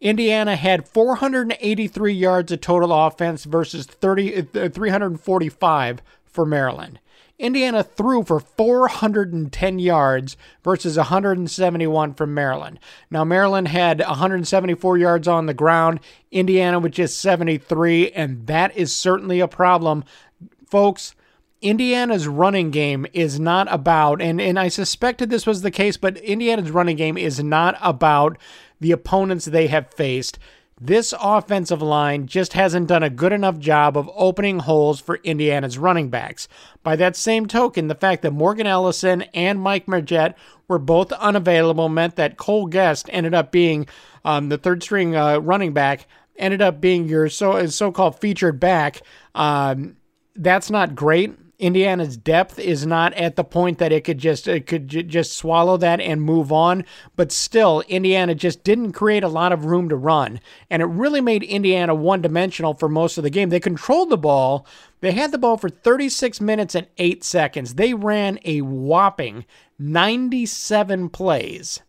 Indiana 0.00 0.54
had 0.54 0.86
483 0.88 2.12
yards 2.12 2.52
of 2.52 2.60
total 2.60 2.92
offense 2.92 3.44
versus 3.44 3.86
30, 3.86 4.48
uh, 4.54 4.68
345 4.68 6.02
for 6.34 6.44
Maryland. 6.44 6.98
Indiana 7.38 7.82
threw 7.82 8.22
for 8.22 8.38
410 8.38 9.78
yards 9.80 10.36
versus 10.62 10.96
171 10.96 12.14
from 12.14 12.32
Maryland. 12.32 12.78
Now, 13.10 13.24
Maryland 13.24 13.68
had 13.68 14.00
174 14.00 14.98
yards 14.98 15.26
on 15.26 15.46
the 15.46 15.54
ground, 15.54 15.98
Indiana 16.30 16.78
with 16.78 16.92
just 16.92 17.18
73, 17.18 18.12
and 18.12 18.46
that 18.46 18.76
is 18.76 18.94
certainly 18.94 19.40
a 19.40 19.48
problem. 19.48 20.04
Folks, 20.68 21.16
Indiana's 21.60 22.28
running 22.28 22.70
game 22.70 23.06
is 23.12 23.40
not 23.40 23.72
about, 23.72 24.22
and, 24.22 24.40
and 24.40 24.58
I 24.58 24.68
suspected 24.68 25.30
this 25.30 25.46
was 25.46 25.62
the 25.62 25.70
case, 25.70 25.96
but 25.96 26.18
Indiana's 26.18 26.70
running 26.70 26.96
game 26.96 27.18
is 27.18 27.42
not 27.42 27.76
about 27.80 28.38
the 28.80 28.92
opponents 28.92 29.46
they 29.46 29.66
have 29.68 29.92
faced. 29.92 30.38
This 30.80 31.14
offensive 31.20 31.80
line 31.80 32.26
just 32.26 32.54
hasn't 32.54 32.88
done 32.88 33.04
a 33.04 33.10
good 33.10 33.32
enough 33.32 33.58
job 33.58 33.96
of 33.96 34.10
opening 34.14 34.58
holes 34.58 35.00
for 35.00 35.20
Indiana's 35.22 35.78
running 35.78 36.10
backs. 36.10 36.48
By 36.82 36.96
that 36.96 37.14
same 37.14 37.46
token, 37.46 37.86
the 37.86 37.94
fact 37.94 38.22
that 38.22 38.32
Morgan 38.32 38.66
Ellison 38.66 39.22
and 39.34 39.60
Mike 39.60 39.86
Majette 39.86 40.34
were 40.66 40.80
both 40.80 41.12
unavailable 41.12 41.88
meant 41.88 42.16
that 42.16 42.38
Cole 42.38 42.66
Gest 42.66 43.08
ended 43.12 43.34
up 43.34 43.52
being 43.52 43.86
um, 44.24 44.48
the 44.48 44.58
third 44.58 44.82
string 44.82 45.14
uh, 45.14 45.38
running 45.38 45.72
back, 45.72 46.08
ended 46.36 46.60
up 46.60 46.80
being 46.80 47.08
your 47.08 47.28
so 47.28 47.64
so 47.66 47.92
called 47.92 48.18
featured 48.18 48.58
back. 48.58 49.02
Um, 49.34 49.96
that's 50.34 50.70
not 50.70 50.96
great. 50.96 51.34
Indiana's 51.58 52.16
depth 52.16 52.58
is 52.58 52.86
not 52.86 53.14
at 53.14 53.36
the 53.36 53.44
point 53.44 53.78
that 53.78 53.92
it 53.92 54.04
could 54.04 54.18
just 54.18 54.48
it 54.48 54.66
could 54.66 54.88
j- 54.88 55.02
just 55.02 55.34
swallow 55.34 55.76
that 55.76 56.00
and 56.00 56.20
move 56.20 56.50
on, 56.52 56.84
but 57.16 57.30
still 57.30 57.82
Indiana 57.88 58.34
just 58.34 58.64
didn't 58.64 58.92
create 58.92 59.24
a 59.24 59.28
lot 59.28 59.52
of 59.52 59.64
room 59.64 59.88
to 59.88 59.96
run, 59.96 60.40
and 60.70 60.82
it 60.82 60.86
really 60.86 61.20
made 61.20 61.42
Indiana 61.42 61.94
one-dimensional 61.94 62.74
for 62.74 62.88
most 62.88 63.18
of 63.18 63.24
the 63.24 63.30
game. 63.30 63.50
They 63.50 63.60
controlled 63.60 64.10
the 64.10 64.18
ball. 64.18 64.66
They 65.00 65.12
had 65.12 65.32
the 65.32 65.38
ball 65.38 65.56
for 65.56 65.68
36 65.68 66.40
minutes 66.40 66.74
and 66.74 66.86
8 66.98 67.22
seconds. 67.22 67.74
They 67.74 67.94
ran 67.94 68.38
a 68.44 68.62
whopping 68.62 69.44
97 69.78 71.10
plays 71.10 71.80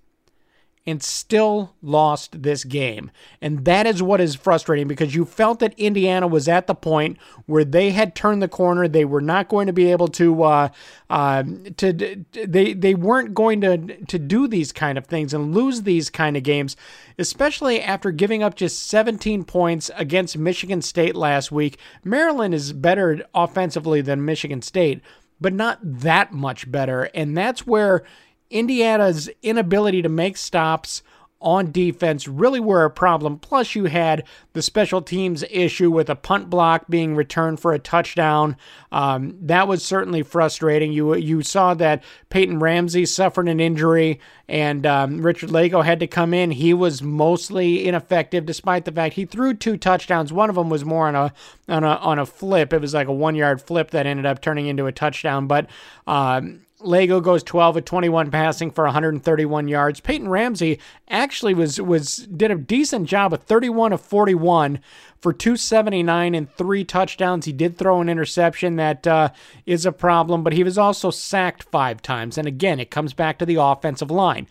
and 0.88 1.02
still 1.02 1.74
lost 1.82 2.44
this 2.44 2.64
game. 2.64 3.10
And 3.42 3.66
that 3.66 3.88
is 3.88 4.04
what 4.04 4.22
is 4.22 4.36
frustrating 4.36 4.88
because 4.88 5.16
you 5.16 5.26
felt 5.26 5.60
that 5.60 5.74
Indiana 5.80 6.28
was 6.28 6.48
at 6.48 6.68
the 6.68 6.76
point 6.76 7.18
where 7.48 7.66
they 7.66 7.90
had 7.90 8.14
turned 8.14 8.42
the 8.42 8.48
corner. 8.48 8.88
They 8.88 9.06
were 9.06 9.22
not 9.22 9.50
going 9.50 9.66
to 9.66 9.74
be 9.74 9.92
able 9.92 10.08
to 10.10 10.44
uh, 10.44 10.70
uh, 11.10 11.44
to 11.78 12.24
they 12.32 12.74
they 12.74 12.94
weren't 12.94 13.34
going 13.34 13.62
to 13.62 13.78
to 14.06 14.20
do 14.20 14.48
these 14.48 14.72
kind 14.72 14.98
of 14.98 15.08
things 15.08 15.34
and 15.34 15.56
lose 15.56 15.82
these 15.82 16.12
kind 16.12 16.38
of 16.38 16.44
games, 16.44 16.78
especially 17.18 17.82
after 17.82 18.12
giving 18.12 18.44
up 18.44 18.56
just 18.56 18.88
17 18.88 19.44
points 19.44 19.90
against 19.96 20.38
Michigan 20.38 20.84
State 20.84 21.16
last 21.16 21.52
week. 21.52 21.80
Maryland 22.04 22.54
is 22.54 22.74
better 22.74 23.26
offensively 23.34 24.02
than 24.02 24.24
Michigan 24.24 24.62
State, 24.62 25.02
but 25.42 25.54
not 25.54 25.80
that 25.82 26.32
much 26.32 26.70
better, 26.72 27.10
and 27.16 27.36
that's 27.36 27.66
where 27.66 28.04
Indiana's 28.50 29.30
inability 29.42 30.02
to 30.02 30.10
make 30.10 30.38
stops 30.38 31.02
on 31.46 31.72
defense 31.72 32.28
really 32.28 32.60
were 32.60 32.86
a 32.86 32.90
problem. 32.90 33.38
Plus, 33.38 33.76
you 33.76 33.86
had 33.86 34.24
the 34.54 34.62
special 34.62 35.02
teams 35.02 35.44
issue 35.52 35.92
with 35.92 36.10
a 36.10 36.16
punt 36.16 36.50
block 36.50 36.86
being 36.90 37.16
returned 37.16 37.60
for 37.60 37.72
a 37.74 37.80
touchdown. 37.80 38.58
Um, 38.92 39.38
that 39.42 39.68
was 39.68 39.86
certainly 39.86 40.24
frustrating. 40.24 40.92
You 40.92 41.16
you 41.16 41.44
saw 41.44 41.76
that 41.76 42.04
Peyton 42.30 42.60
Ramsey 42.60 43.06
suffered 43.06 43.48
an 43.48 43.60
injury, 43.60 44.20
and 44.48 44.86
um, 44.88 45.22
Richard 45.22 45.50
Lagow 45.52 45.86
had 45.86 46.00
to 46.00 46.08
come 46.08 46.34
in. 46.34 46.52
He 46.52 46.74
was 46.74 47.04
mostly 47.04 47.88
ineffective, 47.88 48.46
despite 48.46 48.86
the 48.86 48.92
fact 48.92 49.16
he 49.16 49.26
threw 49.26 49.54
two 49.54 49.78
touchdowns. 49.78 50.34
One 50.34 50.50
of 50.50 50.56
them 50.56 50.70
was 50.70 50.84
more 50.84 51.08
on 51.08 51.16
a 51.16 51.34
on 51.70 51.84
a 51.84 51.96
on 51.98 52.18
a 52.18 52.26
flip. 52.26 52.74
It 52.74 52.82
was 52.82 52.96
like 52.96 53.08
a 53.08 53.14
one 53.14 53.36
yard 53.36 53.62
flip 53.62 53.92
that 53.92 54.08
ended 54.08 54.26
up 54.26 54.42
turning 54.42 54.66
into 54.66 54.88
a 54.88 54.92
touchdown, 54.92 55.48
but. 55.48 55.68
Um, 56.08 56.62
Lagow 56.82 57.24
goes 57.24 57.42
12 57.42 57.78
of 57.78 57.86
21 57.86 58.32
passing 58.32 58.70
for 58.70 58.84
131 58.84 59.68
yards. 59.68 60.02
Peyton 60.02 60.28
Ramsey 60.28 60.80
actually 61.08 61.54
was 61.54 61.80
was 61.80 62.18
did 62.18 62.52
a 62.52 62.56
decent 62.56 63.08
job 63.08 63.34
of 63.34 63.44
31 63.44 63.94
of 63.94 64.02
41 64.02 64.80
for 65.20 65.32
279 65.32 66.36
and 66.36 66.52
three 66.52 66.84
touchdowns. 66.84 67.46
He 67.46 67.54
did 67.54 67.78
throw 67.78 68.02
an 68.02 68.10
interception 68.10 68.76
that 68.76 69.08
uh, 69.08 69.30
is 69.66 69.86
a 69.86 69.92
problem, 69.92 70.44
but 70.44 70.54
he 70.54 70.64
was 70.64 70.78
also 70.78 71.12
sacked 71.12 71.64
five 71.64 72.02
times. 72.02 72.38
And 72.38 72.48
again, 72.48 72.80
it 72.80 72.92
comes 72.92 73.14
back 73.14 73.40
to 73.40 73.46
the 73.46 73.56
offensive 73.56 74.12
line. 74.12 74.48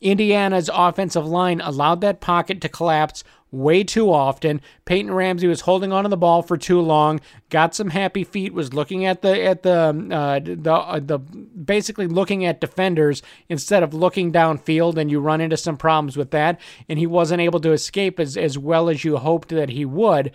Indiana's 0.00 0.70
offensive 0.72 1.26
line 1.26 1.60
allowed 1.60 2.02
that 2.02 2.20
pocket 2.20 2.60
to 2.60 2.68
collapse 2.68 3.24
way 3.54 3.84
too 3.84 4.12
often. 4.12 4.60
Peyton 4.84 5.12
Ramsey 5.12 5.46
was 5.46 5.62
holding 5.62 5.92
onto 5.92 6.10
the 6.10 6.16
ball 6.16 6.42
for 6.42 6.56
too 6.56 6.80
long. 6.80 7.20
Got 7.48 7.74
some 7.74 7.90
happy 7.90 8.24
feet. 8.24 8.52
Was 8.52 8.74
looking 8.74 9.06
at 9.06 9.22
the 9.22 9.42
at 9.42 9.62
the 9.62 9.90
um, 9.90 10.12
uh, 10.12 10.40
the 10.40 10.72
uh, 10.72 11.00
the 11.00 11.18
basically 11.18 12.06
looking 12.06 12.44
at 12.44 12.60
defenders 12.60 13.22
instead 13.48 13.82
of 13.82 13.94
looking 13.94 14.32
downfield, 14.32 14.96
and 14.96 15.10
you 15.10 15.20
run 15.20 15.40
into 15.40 15.56
some 15.56 15.76
problems 15.76 16.16
with 16.16 16.30
that. 16.32 16.60
And 16.88 16.98
he 16.98 17.06
wasn't 17.06 17.40
able 17.40 17.60
to 17.60 17.72
escape 17.72 18.18
as 18.18 18.36
as 18.36 18.58
well 18.58 18.88
as 18.88 19.04
you 19.04 19.16
hoped 19.16 19.48
that 19.50 19.70
he 19.70 19.84
would. 19.84 20.32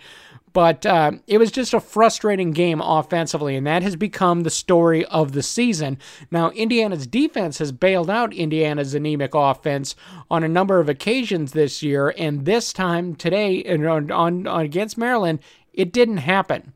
But 0.52 0.84
uh, 0.84 1.12
it 1.26 1.38
was 1.38 1.52
just 1.52 1.74
a 1.74 1.80
frustrating 1.80 2.50
game 2.50 2.80
offensively, 2.80 3.56
and 3.56 3.66
that 3.66 3.82
has 3.82 3.94
become 3.94 4.42
the 4.42 4.50
story 4.50 5.04
of 5.06 5.32
the 5.32 5.42
season. 5.42 5.98
Now, 6.30 6.50
Indiana's 6.50 7.06
defense 7.06 7.58
has 7.58 7.72
bailed 7.72 8.10
out 8.10 8.34
Indiana's 8.34 8.94
anemic 8.94 9.34
offense 9.34 9.94
on 10.30 10.42
a 10.42 10.48
number 10.48 10.80
of 10.80 10.88
occasions 10.88 11.52
this 11.52 11.82
year, 11.82 12.14
and 12.18 12.44
this 12.44 12.72
time 12.72 13.14
today 13.14 13.64
on, 13.64 14.10
on, 14.10 14.46
on 14.46 14.64
against 14.64 14.98
Maryland, 14.98 15.38
it 15.72 15.92
didn't 15.92 16.18
happen. 16.18 16.72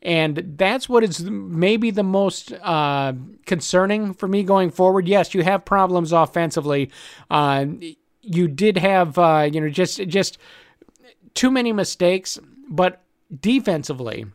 And 0.00 0.54
that's 0.56 0.88
what 0.88 1.02
is 1.02 1.24
maybe 1.24 1.90
the 1.90 2.04
most 2.04 2.52
uh, 2.52 3.12
concerning 3.46 4.14
for 4.14 4.28
me 4.28 4.44
going 4.44 4.70
forward. 4.70 5.08
Yes, 5.08 5.34
you 5.34 5.42
have 5.42 5.64
problems 5.64 6.12
offensively. 6.12 6.90
Uh, 7.28 7.66
you 8.22 8.46
did 8.46 8.78
have, 8.78 9.18
uh, 9.18 9.48
you 9.52 9.60
know, 9.60 9.68
just 9.68 9.98
just 10.06 10.38
too 11.34 11.50
many 11.50 11.72
mistakes, 11.72 12.38
but 12.70 13.02
defensively, 13.40 14.26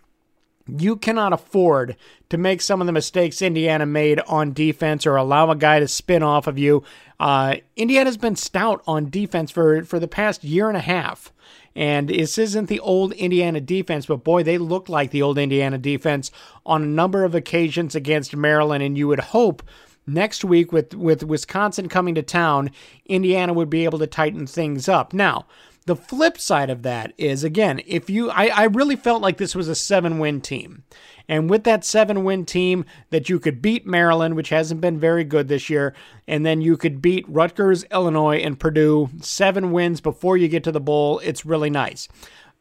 you 0.67 0.95
cannot 0.95 1.33
afford 1.33 1.97
to 2.29 2.37
make 2.37 2.61
some 2.61 2.79
of 2.79 2.87
the 2.87 2.93
mistakes 2.93 3.41
Indiana 3.41 3.85
made 3.85 4.19
on 4.21 4.53
defense 4.53 5.05
or 5.05 5.15
allow 5.15 5.51
a 5.51 5.55
guy 5.55 5.79
to 5.79 5.87
spin 5.87 6.23
off 6.23 6.47
of 6.47 6.57
you. 6.57 6.83
Uh, 7.19 7.55
Indiana's 7.75 8.17
been 8.17 8.35
stout 8.35 8.81
on 8.87 9.09
defense 9.09 9.51
for, 9.51 9.83
for 9.83 9.99
the 9.99 10.07
past 10.07 10.43
year 10.43 10.69
and 10.69 10.77
a 10.77 10.81
half. 10.81 11.33
And 11.75 12.07
this 12.07 12.37
isn't 12.37 12.67
the 12.67 12.79
old 12.79 13.13
Indiana 13.13 13.59
defense, 13.59 14.05
but 14.05 14.23
boy, 14.23 14.43
they 14.43 14.57
look 14.57 14.89
like 14.89 15.11
the 15.11 15.23
old 15.23 15.37
Indiana 15.37 15.77
defense 15.77 16.31
on 16.65 16.83
a 16.83 16.87
number 16.87 17.23
of 17.23 17.33
occasions 17.33 17.95
against 17.95 18.35
Maryland. 18.35 18.83
And 18.83 18.97
you 18.97 19.07
would 19.07 19.19
hope 19.19 19.63
next 20.05 20.45
week, 20.45 20.71
with, 20.71 20.93
with 20.93 21.23
Wisconsin 21.23 21.89
coming 21.89 22.15
to 22.15 22.21
town, 22.21 22.69
Indiana 23.05 23.53
would 23.53 23.69
be 23.69 23.85
able 23.85 23.99
to 23.99 24.07
tighten 24.07 24.45
things 24.45 24.87
up. 24.87 25.13
Now, 25.13 25.45
the 25.83 25.95
flip 25.95 26.37
side 26.37 26.69
of 26.69 26.83
that 26.83 27.13
is 27.17 27.43
again, 27.43 27.81
if 27.85 28.09
you, 28.09 28.29
I, 28.29 28.47
I 28.47 28.63
really 28.65 28.95
felt 28.95 29.21
like 29.21 29.37
this 29.37 29.55
was 29.55 29.67
a 29.67 29.75
seven 29.75 30.19
win 30.19 30.41
team. 30.41 30.83
And 31.27 31.49
with 31.49 31.63
that 31.63 31.85
seven 31.85 32.23
win 32.23 32.45
team, 32.45 32.85
that 33.09 33.29
you 33.29 33.39
could 33.39 33.61
beat 33.61 33.85
Maryland, 33.85 34.35
which 34.35 34.49
hasn't 34.49 34.81
been 34.81 34.99
very 34.99 35.23
good 35.23 35.47
this 35.47 35.69
year, 35.69 35.93
and 36.27 36.45
then 36.45 36.61
you 36.61 36.75
could 36.75 37.01
beat 37.01 37.27
Rutgers, 37.27 37.85
Illinois, 37.85 38.37
and 38.37 38.59
Purdue, 38.59 39.09
seven 39.21 39.71
wins 39.71 40.01
before 40.01 40.35
you 40.37 40.47
get 40.47 40.63
to 40.65 40.71
the 40.71 40.81
bowl, 40.81 41.19
it's 41.19 41.45
really 41.45 41.69
nice. 41.69 42.07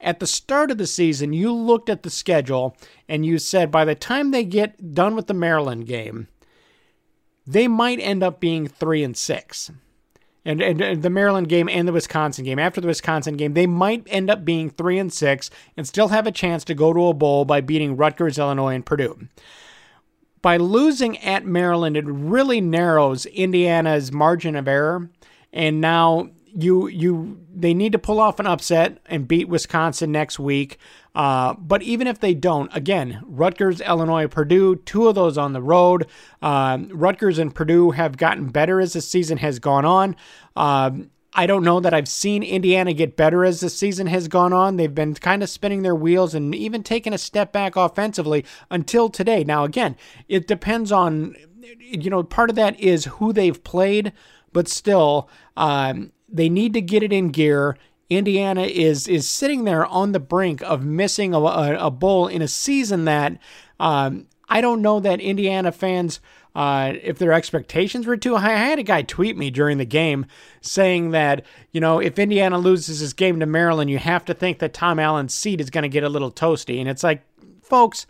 At 0.01 0.19
the 0.19 0.27
start 0.27 0.71
of 0.71 0.79
the 0.79 0.87
season, 0.87 1.33
you 1.33 1.53
looked 1.53 1.89
at 1.89 2.03
the 2.03 2.11
schedule 2.11 2.77
and 3.09 3.25
you 3.25 3.39
said 3.39 3.71
by 3.71 3.85
the 3.85 3.95
time 3.95 4.31
they 4.31 4.45
get 4.45 4.95
done 4.95 5.15
with 5.15 5.29
the 5.29 5.35
Maryland 5.35 5.87
game, 5.87 6.29
they 7.47 7.69
might 7.69 8.01
end 8.01 8.23
up 8.23 8.41
being 8.41 8.67
three 8.67 9.03
and 9.03 9.17
six 9.17 9.71
and, 10.45 10.61
and, 10.61 11.03
the 11.03 11.11
Maryland 11.11 11.49
game 11.49 11.69
and 11.69 11.87
the 11.87 11.93
Wisconsin 11.93 12.45
game. 12.45 12.59
After 12.59 12.81
the 12.81 12.89
Wisconsin 12.89 13.37
game, 13.37 13.55
they 13.55 13.67
might 13.67 14.03
end 14.07 14.31
up 14.31 14.45
being 14.45 14.71
three 14.71 14.99
and 14.99 15.13
six 15.13 15.51
and 15.77 15.87
still 15.87 16.09
have 16.09 16.27
a 16.27 16.33
chance 16.33 16.65
to 16.65 16.75
go 16.75 16.93
to 16.93 17.07
a 17.09 17.15
bowl 17.15 17.45
by 17.45 17.61
beating 17.61 17.97
Rutgers, 17.97 18.39
Illinois, 18.39 18.75
and 18.75 18.85
Purdue. 18.87 19.29
By 20.41 20.57
losing 20.57 21.19
at 21.19 21.45
Maryland, 21.45 21.97
it 21.97 22.05
really 22.07 22.61
narrows 22.61 23.27
Indiana's 23.27 24.11
margin 24.11 24.57
of 24.57 24.67
error, 24.67 25.09
and 25.53 25.81
now 25.81 26.31
you 26.55 26.87
you 26.89 27.41
they 27.55 27.75
need 27.75 27.93
to 27.93 27.99
pull 27.99 28.21
off 28.21 28.41
an 28.41 28.47
upset 28.47 28.99
and 29.07 29.29
beat 29.29 29.49
Wisconsin 29.49 30.13
next 30.13 30.39
week. 30.39 30.79
Uh, 31.15 31.55
but 31.55 31.83
even 31.83 32.07
if 32.07 32.21
they 32.21 32.35
don't, 32.35 32.75
again, 32.75 33.23
Rutgers, 33.27 33.81
Illinois, 33.81 34.27
Purdue, 34.27 34.77
two 34.77 35.09
of 35.09 35.15
those 35.15 35.37
on 35.37 35.53
the 35.53 35.63
road. 35.63 36.07
Uh, 36.41 36.79
Rutgers 36.91 37.39
and 37.39 37.55
Purdue 37.55 37.91
have 37.91 38.17
gotten 38.17 38.49
better 38.49 38.81
as 38.81 38.95
the 38.95 39.01
season 39.01 39.39
has 39.39 39.59
gone 39.59 39.85
on. 39.85 40.17
Uh, 40.57 40.91
I 41.35 41.47
don't 41.47 41.65
know 41.65 41.81
that 41.81 41.95
I've 41.95 42.09
seen 42.09 42.43
Indiana 42.43 42.93
get 42.93 43.17
better 43.17 43.45
as 43.45 43.61
the 43.61 43.71
season 43.71 44.07
has 44.07 44.29
gone 44.29 44.53
on. 44.53 44.77
They've 44.77 44.95
been 44.95 45.15
kind 45.15 45.43
of 45.43 45.49
spinning 45.49 45.83
their 45.83 45.95
wheels 45.95 46.35
and 46.35 46.55
even 46.55 46.83
taking 46.83 47.15
a 47.15 47.19
step 47.19 47.53
back 47.53 47.75
offensively 47.75 48.45
until 48.71 49.09
today. 49.09 49.43
Now, 49.43 49.65
again, 49.65 49.97
it 50.29 50.47
depends 50.47 50.93
on, 50.93 51.35
you 51.79 52.11
know, 52.11 52.23
part 52.23 52.51
of 52.51 52.57
that 52.57 52.79
is 52.79 53.07
who 53.07 53.33
they've 53.33 53.63
played, 53.65 54.13
but 54.53 54.69
still, 54.69 55.31
um, 55.57 56.13
they 56.33 56.49
need 56.49 56.73
to 56.75 56.81
get 56.81 57.03
it 57.03 57.13
in 57.13 57.31
gear. 57.31 57.77
Indiana 58.09 58.63
is 58.63 59.09
is 59.09 59.29
sitting 59.29 59.65
there 59.65 59.87
on 59.87 60.13
the 60.13 60.21
brink 60.21 60.63
of 60.63 60.85
missing 60.85 61.35
a, 61.35 61.39
a, 61.39 61.87
a 61.87 61.91
bowl 61.91 62.27
in 62.27 62.43
a 62.43 62.49
season 62.49 63.05
that 63.05 63.39
um, 63.81 64.27
I 64.49 64.61
don't 64.61 64.83
know 64.83 65.01
that 65.01 65.21
Indiana 65.21 65.73
fans, 65.73 66.21
uh, 66.55 66.93
if 67.03 67.19
their 67.19 67.33
expectations 67.33 68.07
were 68.07 68.19
too 68.19 68.37
high. 68.37 68.53
I 68.53 68.57
had 68.57 68.79
a 68.79 68.83
guy 68.83 69.03
tweet 69.03 69.37
me 69.37 69.51
during 69.51 69.79
the 69.79 69.87
game 69.87 70.27
saying 70.61 71.13
that 71.13 71.45
you 71.71 71.81
know 71.81 72.01
if 72.01 72.19
Indiana 72.19 72.59
loses 72.59 73.01
this 73.01 73.13
game 73.13 73.41
to 73.41 73.47
Maryland, 73.47 73.91
you 73.91 73.99
have 73.99 74.25
to 74.27 74.35
think 74.35 74.59
that 74.59 74.75
Tom 74.75 74.99
Allen's 74.99 75.35
seat 75.35 75.61
is 75.61 75.71
going 75.71 75.83
to 75.83 75.89
get 75.89 76.05
a 76.05 76.09
little 76.09 76.31
toasty, 76.31 76.81
and 76.81 76.89
it's 76.89 77.03
like, 77.03 77.23
folks. 77.63 78.07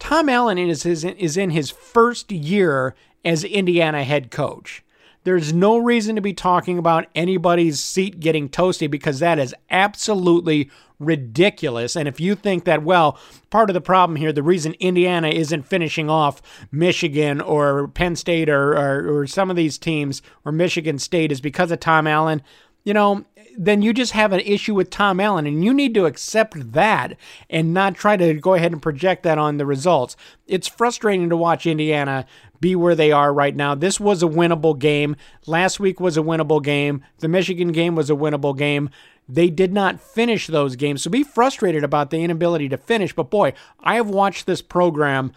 Tom 0.00 0.28
Allen 0.28 0.58
is, 0.58 0.84
is, 0.84 1.04
is 1.04 1.36
in 1.36 1.50
his 1.50 1.70
first 1.70 2.32
year 2.32 2.96
as 3.24 3.44
Indiana 3.44 4.02
head 4.02 4.30
coach. 4.30 4.82
There's 5.24 5.52
no 5.52 5.78
reason 5.78 6.16
to 6.16 6.22
be 6.22 6.34
talking 6.34 6.78
about 6.78 7.06
anybody's 7.14 7.82
seat 7.82 8.20
getting 8.20 8.48
toasty 8.48 8.90
because 8.90 9.18
that 9.18 9.38
is 9.38 9.54
absolutely 9.70 10.70
ridiculous. 10.98 11.96
And 11.96 12.06
if 12.06 12.20
you 12.20 12.34
think 12.34 12.64
that, 12.64 12.82
well, 12.82 13.18
part 13.50 13.70
of 13.70 13.74
the 13.74 13.80
problem 13.80 14.16
here, 14.16 14.32
the 14.32 14.42
reason 14.42 14.74
Indiana 14.74 15.28
isn't 15.28 15.64
finishing 15.64 16.08
off 16.08 16.42
Michigan 16.70 17.40
or 17.40 17.88
Penn 17.88 18.16
State 18.16 18.48
or, 18.48 18.72
or, 18.72 19.20
or 19.20 19.26
some 19.26 19.50
of 19.50 19.56
these 19.56 19.78
teams 19.78 20.22
or 20.44 20.52
Michigan 20.52 20.98
State 20.98 21.32
is 21.32 21.40
because 21.40 21.70
of 21.70 21.80
Tom 21.80 22.06
Allen, 22.06 22.42
you 22.84 22.94
know, 22.94 23.24
then 23.56 23.82
you 23.82 23.92
just 23.92 24.12
have 24.12 24.32
an 24.32 24.40
issue 24.40 24.74
with 24.74 24.90
Tom 24.90 25.20
Allen, 25.20 25.46
and 25.46 25.64
you 25.64 25.72
need 25.72 25.94
to 25.94 26.06
accept 26.06 26.72
that 26.72 27.16
and 27.48 27.74
not 27.74 27.94
try 27.94 28.16
to 28.16 28.34
go 28.34 28.54
ahead 28.54 28.72
and 28.72 28.82
project 28.82 29.22
that 29.22 29.38
on 29.38 29.56
the 29.56 29.66
results. 29.66 30.16
It's 30.46 30.68
frustrating 30.68 31.28
to 31.30 31.36
watch 31.36 31.66
Indiana 31.66 32.26
be 32.60 32.74
where 32.74 32.94
they 32.94 33.12
are 33.12 33.32
right 33.32 33.54
now. 33.54 33.74
This 33.74 34.00
was 34.00 34.22
a 34.22 34.26
winnable 34.26 34.78
game. 34.78 35.16
Last 35.46 35.78
week 35.78 36.00
was 36.00 36.16
a 36.16 36.22
winnable 36.22 36.62
game. 36.62 37.04
The 37.18 37.28
Michigan 37.28 37.72
game 37.72 37.94
was 37.94 38.10
a 38.10 38.14
winnable 38.14 38.56
game. 38.56 38.90
They 39.28 39.50
did 39.50 39.72
not 39.72 40.00
finish 40.00 40.46
those 40.46 40.76
games. 40.76 41.02
So 41.02 41.10
be 41.10 41.22
frustrated 41.22 41.84
about 41.84 42.10
the 42.10 42.22
inability 42.22 42.68
to 42.70 42.76
finish. 42.76 43.12
But 43.14 43.30
boy, 43.30 43.54
I 43.80 43.96
have 43.96 44.08
watched 44.08 44.46
this 44.46 44.62
program 44.62 45.32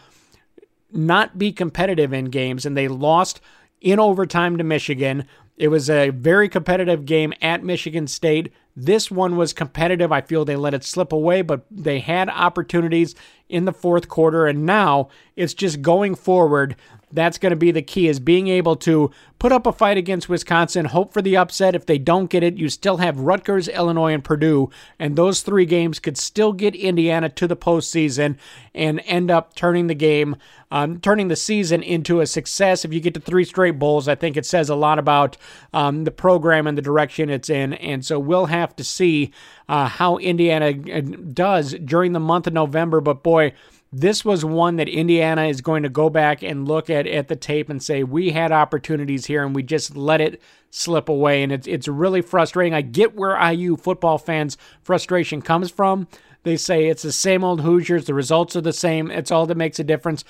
not 0.92 1.38
be 1.38 1.52
competitive 1.52 2.14
in 2.14 2.26
games, 2.26 2.66
and 2.66 2.78
they 2.78 2.88
lost 2.88 3.42
in 3.82 4.00
overtime 4.00 4.58
to 4.58 4.64
Michigan. 4.64 5.28
It 5.58 5.70
was 5.70 5.90
a 5.90 6.10
very 6.10 6.48
competitive 6.50 7.06
game 7.06 7.34
at 7.42 7.64
Michigan 7.64 8.06
State. 8.06 8.54
This 8.76 9.10
one 9.10 9.38
was 9.38 9.54
competitive. 9.54 10.12
I 10.12 10.22
feel 10.22 10.46
they 10.46 10.56
let 10.56 10.76
it 10.76 10.84
slip 10.84 11.12
away, 11.12 11.42
but 11.42 11.66
they 11.72 12.00
had 12.00 12.30
opportunities 12.30 13.16
in 13.50 13.66
the 13.66 13.74
fourth 13.74 14.08
quarter, 14.08 14.46
and 14.46 14.68
now 14.68 15.10
it's 15.36 15.56
just 15.56 15.82
going 15.82 16.14
forward 16.14 16.76
that's 17.12 17.38
going 17.38 17.52
to 17.52 17.56
be 17.56 17.72
the 17.72 17.82
key 17.82 18.08
is 18.08 18.20
being 18.20 18.48
able 18.50 18.76
to 18.76 19.12
put 19.40 19.52
up 19.52 19.66
a 19.66 19.72
fight 19.72 19.98
against 19.98 20.28
Wisconsin, 20.28 20.86
hope 20.86 21.14
for 21.14 21.22
the 21.22 21.38
upset. 21.38 21.76
If 21.76 21.86
they 21.86 21.98
don't 21.98 22.30
get 22.30 22.44
it, 22.44 22.58
you 22.58 22.70
still 22.70 22.98
have 22.98 23.20
Rutgers, 23.20 23.68
Illinois, 23.68 24.14
and 24.14 24.24
Purdue, 24.24 24.70
and 25.00 25.16
those 25.16 25.42
three 25.42 25.66
games 25.66 26.00
could 26.00 26.18
still 26.18 26.52
get 26.52 26.76
Indiana 26.76 27.30
to 27.30 27.48
the 27.48 27.56
postseason 27.56 28.38
and 28.74 29.02
end 29.06 29.32
up 29.32 29.56
turning 29.56 29.88
the 29.88 29.96
game, 29.96 30.36
um, 30.70 31.00
turning 31.00 31.30
the 31.30 31.36
season 31.36 31.82
into 31.82 32.20
a 32.20 32.26
success. 32.26 32.84
If 32.84 32.94
you 32.94 33.00
get 33.00 33.14
to 33.14 33.20
three 33.22 33.46
straight 33.46 33.80
bowls, 33.80 34.08
I 34.08 34.16
think 34.16 34.36
it 34.36 34.46
says 34.46 34.70
a 34.70 34.76
lot 34.76 35.00
about 35.00 35.38
um, 35.74 36.04
the 36.04 36.12
program 36.12 36.68
and 36.68 36.78
the 36.78 36.82
direction 36.82 37.30
it's 37.30 37.50
in, 37.50 37.74
and 37.74 38.04
so 38.04 38.20
we'll 38.20 38.48
have 38.48 38.76
to 38.76 38.84
see 38.84 39.32
uh, 39.70 39.88
how 39.88 40.18
Indiana 40.18 40.74
uh, 40.92 41.02
does 41.34 41.74
during 41.74 42.12
the 42.14 42.20
month 42.20 42.48
of 42.48 42.54
November. 42.54 43.00
But 43.02 43.24
boy, 43.24 43.54
this 43.92 44.26
was 44.26 44.44
one 44.44 44.76
that 44.76 44.90
Indiana 44.90 45.46
is 45.46 45.62
going 45.62 45.84
to 45.84 45.90
go 45.90 46.10
back 46.10 46.44
and 46.44 46.68
look 46.68 46.90
at 46.90 47.08
at 47.08 47.30
the 47.30 47.36
tape 47.36 47.70
and 47.70 47.82
say 47.82 48.04
we 48.04 48.32
had 48.32 48.52
opportunities 48.52 49.26
here 49.26 49.46
and 49.46 49.56
we 49.56 49.64
just 49.64 49.96
let 49.96 50.20
it 50.20 50.42
slip 50.70 51.08
away 51.08 51.42
and 51.42 51.52
it's 51.52 51.68
it's 51.68 51.88
really 51.88 52.22
frustrating. 52.22 52.74
I 52.74 52.82
get 52.82 53.16
where 53.16 53.42
IU 53.52 53.78
football 53.78 54.18
fans 54.18 54.58
frustration 54.84 55.42
comes 55.42 55.72
from. 55.72 56.08
They 56.44 56.58
say 56.58 56.88
it's 56.88 57.04
the 57.04 57.12
same 57.12 57.44
old 57.44 57.62
Hoosiers, 57.62 58.06
the 58.06 58.14
results 58.14 58.56
are 58.56 58.62
the 58.62 58.74
same, 58.74 59.10
it's 59.10 59.32
all 59.32 59.46
that 59.46 59.58
makes 59.58 59.80
a 59.80 59.84
difference. 59.84 60.24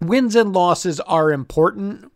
Wins 0.00 0.36
and 0.36 0.52
losses 0.52 1.00
are 1.00 1.32
important. 1.32 2.10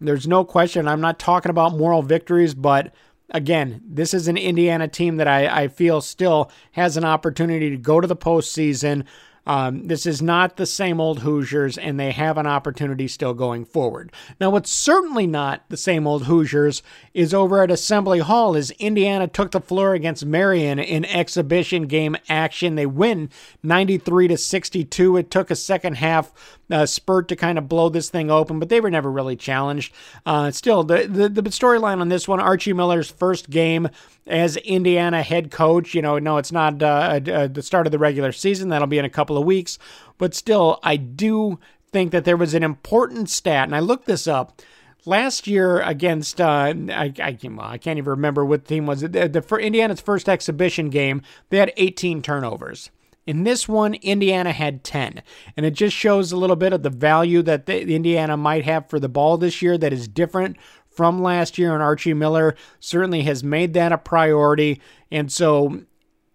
There's 0.00 0.26
no 0.26 0.44
question. 0.44 0.88
I'm 0.88 1.00
not 1.00 1.18
talking 1.18 1.50
about 1.50 1.76
moral 1.76 2.02
victories, 2.02 2.54
but 2.54 2.94
again, 3.30 3.80
this 3.84 4.14
is 4.14 4.28
an 4.28 4.36
Indiana 4.36 4.88
team 4.88 5.16
that 5.16 5.28
I, 5.28 5.62
I 5.62 5.68
feel 5.68 6.00
still 6.00 6.50
has 6.72 6.96
an 6.96 7.04
opportunity 7.04 7.70
to 7.70 7.76
go 7.76 8.00
to 8.00 8.06
the 8.06 8.16
postseason. 8.16 9.04
Um, 9.50 9.88
this 9.88 10.06
is 10.06 10.22
not 10.22 10.58
the 10.58 10.64
same 10.64 11.00
old 11.00 11.18
Hoosiers, 11.18 11.76
and 11.76 11.98
they 11.98 12.12
have 12.12 12.38
an 12.38 12.46
opportunity 12.46 13.08
still 13.08 13.34
going 13.34 13.64
forward. 13.64 14.12
Now, 14.40 14.50
what's 14.50 14.70
certainly 14.70 15.26
not 15.26 15.68
the 15.70 15.76
same 15.76 16.06
old 16.06 16.26
Hoosiers 16.26 16.84
is 17.14 17.34
over 17.34 17.60
at 17.60 17.68
Assembly 17.68 18.20
Hall 18.20 18.54
as 18.54 18.70
Indiana 18.78 19.26
took 19.26 19.50
the 19.50 19.60
floor 19.60 19.92
against 19.94 20.24
Marian 20.24 20.78
in 20.78 21.04
exhibition 21.04 21.88
game 21.88 22.16
action. 22.28 22.76
They 22.76 22.86
win 22.86 23.28
93 23.64 24.28
to 24.28 24.36
62. 24.36 25.16
It 25.16 25.32
took 25.32 25.50
a 25.50 25.56
second 25.56 25.96
half 25.96 26.32
uh, 26.70 26.86
spurt 26.86 27.26
to 27.26 27.34
kind 27.34 27.58
of 27.58 27.68
blow 27.68 27.88
this 27.88 28.08
thing 28.08 28.30
open, 28.30 28.60
but 28.60 28.68
they 28.68 28.80
were 28.80 28.88
never 28.88 29.10
really 29.10 29.34
challenged. 29.34 29.92
Uh, 30.24 30.52
still, 30.52 30.84
the, 30.84 31.08
the, 31.08 31.28
the 31.28 31.42
storyline 31.50 32.00
on 32.00 32.08
this 32.08 32.28
one 32.28 32.38
Archie 32.38 32.72
Miller's 32.72 33.10
first 33.10 33.50
game 33.50 33.88
as 34.30 34.56
Indiana 34.58 35.22
head 35.22 35.50
coach. 35.50 35.94
You 35.94 36.02
know, 36.02 36.18
no, 36.18 36.38
it's 36.38 36.52
not 36.52 36.82
uh, 36.82 37.20
uh, 37.26 37.48
the 37.48 37.62
start 37.62 37.86
of 37.86 37.92
the 37.92 37.98
regular 37.98 38.32
season. 38.32 38.68
That'll 38.68 38.86
be 38.86 38.98
in 38.98 39.04
a 39.04 39.10
couple 39.10 39.36
of 39.36 39.44
weeks. 39.44 39.78
But 40.18 40.34
still, 40.34 40.78
I 40.82 40.96
do 40.96 41.58
think 41.92 42.12
that 42.12 42.24
there 42.24 42.36
was 42.36 42.54
an 42.54 42.62
important 42.62 43.28
stat, 43.28 43.64
and 43.64 43.74
I 43.74 43.80
looked 43.80 44.06
this 44.06 44.26
up. 44.26 44.62
Last 45.06 45.46
year 45.46 45.80
against, 45.80 46.40
uh, 46.40 46.74
I, 46.90 47.12
I, 47.18 47.38
I 47.58 47.78
can't 47.78 47.98
even 47.98 48.10
remember 48.10 48.44
what 48.44 48.66
team 48.66 48.86
was 48.86 49.02
it. 49.02 49.12
The, 49.12 49.28
the, 49.28 49.42
for 49.42 49.58
Indiana's 49.58 50.00
first 50.00 50.28
exhibition 50.28 50.90
game, 50.90 51.22
they 51.48 51.56
had 51.56 51.72
18 51.76 52.20
turnovers. 52.20 52.90
In 53.26 53.44
this 53.44 53.68
one, 53.68 53.94
Indiana 53.94 54.52
had 54.52 54.82
10. 54.82 55.22
And 55.56 55.64
it 55.64 55.74
just 55.74 55.96
shows 55.96 56.32
a 56.32 56.36
little 56.36 56.56
bit 56.56 56.72
of 56.72 56.82
the 56.82 56.90
value 56.90 57.42
that 57.42 57.66
the, 57.66 57.94
Indiana 57.94 58.36
might 58.36 58.64
have 58.64 58.90
for 58.90 58.98
the 58.98 59.08
ball 59.08 59.38
this 59.38 59.62
year 59.62 59.78
that 59.78 59.92
is 59.92 60.08
different 60.08 60.56
from 60.90 61.22
last 61.22 61.58
year. 61.58 61.72
And 61.74 61.82
Archie 61.82 62.14
Miller 62.14 62.54
certainly 62.80 63.22
has 63.22 63.42
made 63.42 63.74
that 63.74 63.92
a 63.92 63.98
priority. 63.98 64.80
And 65.10 65.30
so 65.30 65.82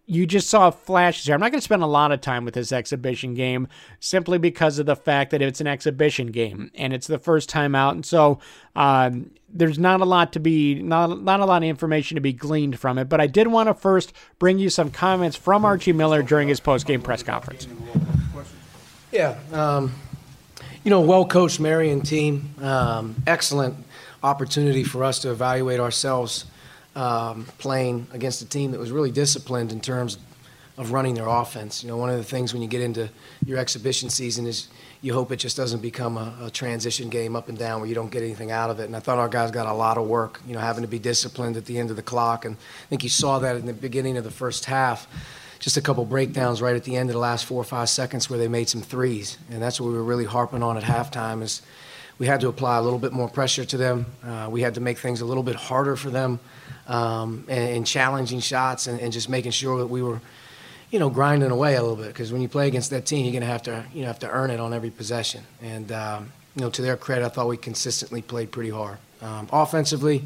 you 0.08 0.26
just 0.26 0.50
saw 0.50 0.70
flashes 0.70 1.26
here. 1.26 1.34
I'm 1.34 1.42
not 1.42 1.52
going 1.52 1.60
to 1.60 1.66
spend 1.66 1.82
a 1.82 1.88
lot 1.88 2.12
of 2.12 2.22
time 2.22 2.46
with 2.46 2.54
this 2.54 2.72
exhibition 2.72 3.34
game 3.34 3.68
simply 4.00 4.38
because 4.38 4.78
of 4.78 4.86
the 4.86 4.96
fact 4.96 5.32
that 5.32 5.42
it's 5.42 5.62
an 5.62 5.68
exhibition 5.68 6.28
game 6.28 6.72
and 6.76 6.94
it's 6.94 7.08
the 7.08 7.18
first 7.18 7.50
time 7.50 7.74
out. 7.74 7.96
And 7.96 8.06
so 8.06 8.40
um, 8.76 9.32
there's 9.50 9.80
not 9.80 10.02
a 10.02 10.06
lot 10.06 10.34
to 10.34 10.40
be, 10.40 10.76
not, 10.76 11.24
not 11.24 11.40
a 11.40 11.46
lot 11.46 11.64
of 11.64 11.70
information 11.70 12.16
to 12.16 12.22
be 12.22 12.34
gleaned 12.34 12.80
from 12.80 13.00
it. 13.00 13.10
But 13.10 13.20
I 13.20 13.28
did 13.28 13.48
want 13.48 13.68
to 13.68 13.74
first 13.74 14.14
bring 14.38 14.60
you 14.60 14.70
some 14.70 14.92
comments 14.92 15.36
from 15.36 15.66
Archie 15.66 15.94
Miller 15.94 16.22
during 16.22 16.50
his 16.50 16.60
post-game 16.60 17.02
press 17.02 17.24
conference. 17.24 17.68
Yeah. 19.12 19.38
Um, 19.52 19.94
you 20.84 20.92
know, 20.92 21.02
well 21.02 21.26
coached 21.26 21.60
Marian 21.60 22.02
team. 22.02 22.54
Um, 22.62 23.16
excellent 23.26 23.76
opportunity 24.26 24.84
for 24.84 25.04
us 25.04 25.20
to 25.20 25.32
evaluate 25.32 25.80
ourselves 25.80 26.46
um, 26.96 27.46
playing 27.60 28.08
against 28.12 28.42
a 28.42 28.46
team 28.46 28.72
that 28.72 28.80
was 28.80 28.92
really 28.92 29.12
disciplined 29.12 29.72
in 29.72 29.80
terms 29.80 30.18
of 30.78 30.92
running 30.92 31.14
their 31.14 31.28
offense. 31.28 31.84
You 31.84 31.90
know, 31.90 31.98
one 31.98 32.10
of 32.10 32.18
the 32.18 32.24
things 32.24 32.52
when 32.52 32.62
you 32.62 32.68
get 32.68 32.82
into 32.82 33.10
your 33.46 33.60
exhibition 33.60 34.10
season 34.10 34.46
is 34.46 34.68
you 35.02 35.14
hope 35.14 35.32
it 35.32 35.38
just 35.38 35.56
doesn't 35.56 35.82
become 35.82 36.18
a, 36.18 36.36
a, 36.42 36.50
transition 36.50 37.10
game 37.10 37.36
up 37.36 37.48
and 37.48 37.58
down 37.58 37.80
where 37.80 37.88
you 37.88 37.96
don't 37.96 38.12
get 38.12 38.24
anything 38.24 38.52
out 38.52 38.70
of 38.70 38.80
it. 38.80 38.86
And 38.86 38.96
I 38.96 39.00
thought 39.00 39.20
our 39.20 39.30
guys 39.30 39.52
got 39.52 39.68
a 39.68 39.74
lot 39.74 39.98
of 39.98 40.08
work, 40.08 40.42
you 40.48 40.54
know, 40.54 40.60
having 40.60 40.82
to 40.82 40.88
be 40.88 41.00
disciplined 41.00 41.56
at 41.56 41.66
the 41.66 41.78
end 41.78 41.92
of 41.92 41.96
the 41.96 42.02
clock. 42.02 42.44
And 42.44 42.56
I 42.56 42.88
think 42.90 43.04
you 43.04 43.10
saw 43.10 43.40
that 43.40 43.56
in 43.56 43.68
the 43.68 43.74
beginning 43.74 44.18
of 44.18 44.24
the 44.24 44.32
first 44.32 44.66
half. 44.66 45.08
Just 45.60 45.78
a 45.78 45.82
couple 45.82 46.04
breakdowns 46.06 46.62
right 46.62 46.76
at 46.76 46.84
the 46.84 46.96
end 46.98 47.10
of 47.10 47.14
the 47.14 47.20
last 47.20 47.46
four 47.46 47.62
or 47.62 47.64
five 47.64 47.90
seconds 47.90 48.30
where 48.30 48.38
they 48.38 48.50
made 48.50 48.68
some 48.68 48.82
threes. 48.82 49.38
And 49.50 49.62
that's 49.62 49.80
what 49.80 49.88
we 49.88 49.94
were 49.94 50.04
really 50.04 50.26
harping 50.26 50.62
on 50.62 50.76
at 50.78 50.84
halftime 50.84 51.42
is 51.42 51.62
we 52.18 52.28
had 52.28 52.42
to 52.42 52.48
apply 52.48 52.78
a 52.78 52.82
little 52.82 53.00
bit 53.00 53.14
more 53.14 53.30
pressure 53.30 53.66
to 53.66 53.78
them. 53.78 54.06
Uh, 54.24 54.48
we 54.50 54.62
had 54.62 54.76
to 54.76 54.82
make 54.82 54.98
things 54.98 55.22
a 55.22 55.26
little 55.26 55.44
bit 55.44 55.56
harder 55.56 55.96
for 55.96 56.10
them 56.10 56.40
um, 56.88 57.46
and, 57.50 57.78
and, 57.78 57.88
challenging 57.88 58.40
shots 58.40 58.88
and, 58.88 59.00
and, 59.02 59.12
just 59.12 59.28
making 59.28 59.52
sure 59.52 59.80
that 59.80 59.88
we 59.88 60.02
were, 60.02 60.22
you 60.92 61.00
know, 61.00 61.10
grinding 61.10 61.52
away 61.52 61.76
a 61.76 61.82
little 61.82 61.96
bit. 61.96 62.08
Because 62.08 62.32
when 62.32 62.42
you 62.42 62.48
play 62.48 62.68
against 62.68 62.92
that 62.92 63.06
team, 63.06 63.26
you're 63.26 63.32
going 63.32 63.42
to 63.42 63.48
have 63.48 63.64
to, 63.64 63.84
you 63.94 64.02
know, 64.02 64.08
have 64.08 64.20
to 64.20 64.30
earn 64.30 64.52
it 64.52 64.60
on 64.60 64.72
every 64.72 64.92
possession. 64.92 65.44
And 65.62 65.92
um, 65.92 66.32
you 66.56 66.62
know, 66.62 66.70
to 66.70 66.82
their 66.82 66.96
credit, 66.96 67.26
I 67.26 67.30
thought 67.30 67.48
we 67.48 67.58
consistently 67.58 68.22
played 68.22 68.52
pretty 68.52 68.70
hard. 68.70 68.98
Um, 69.22 69.50
offensively, 69.52 70.24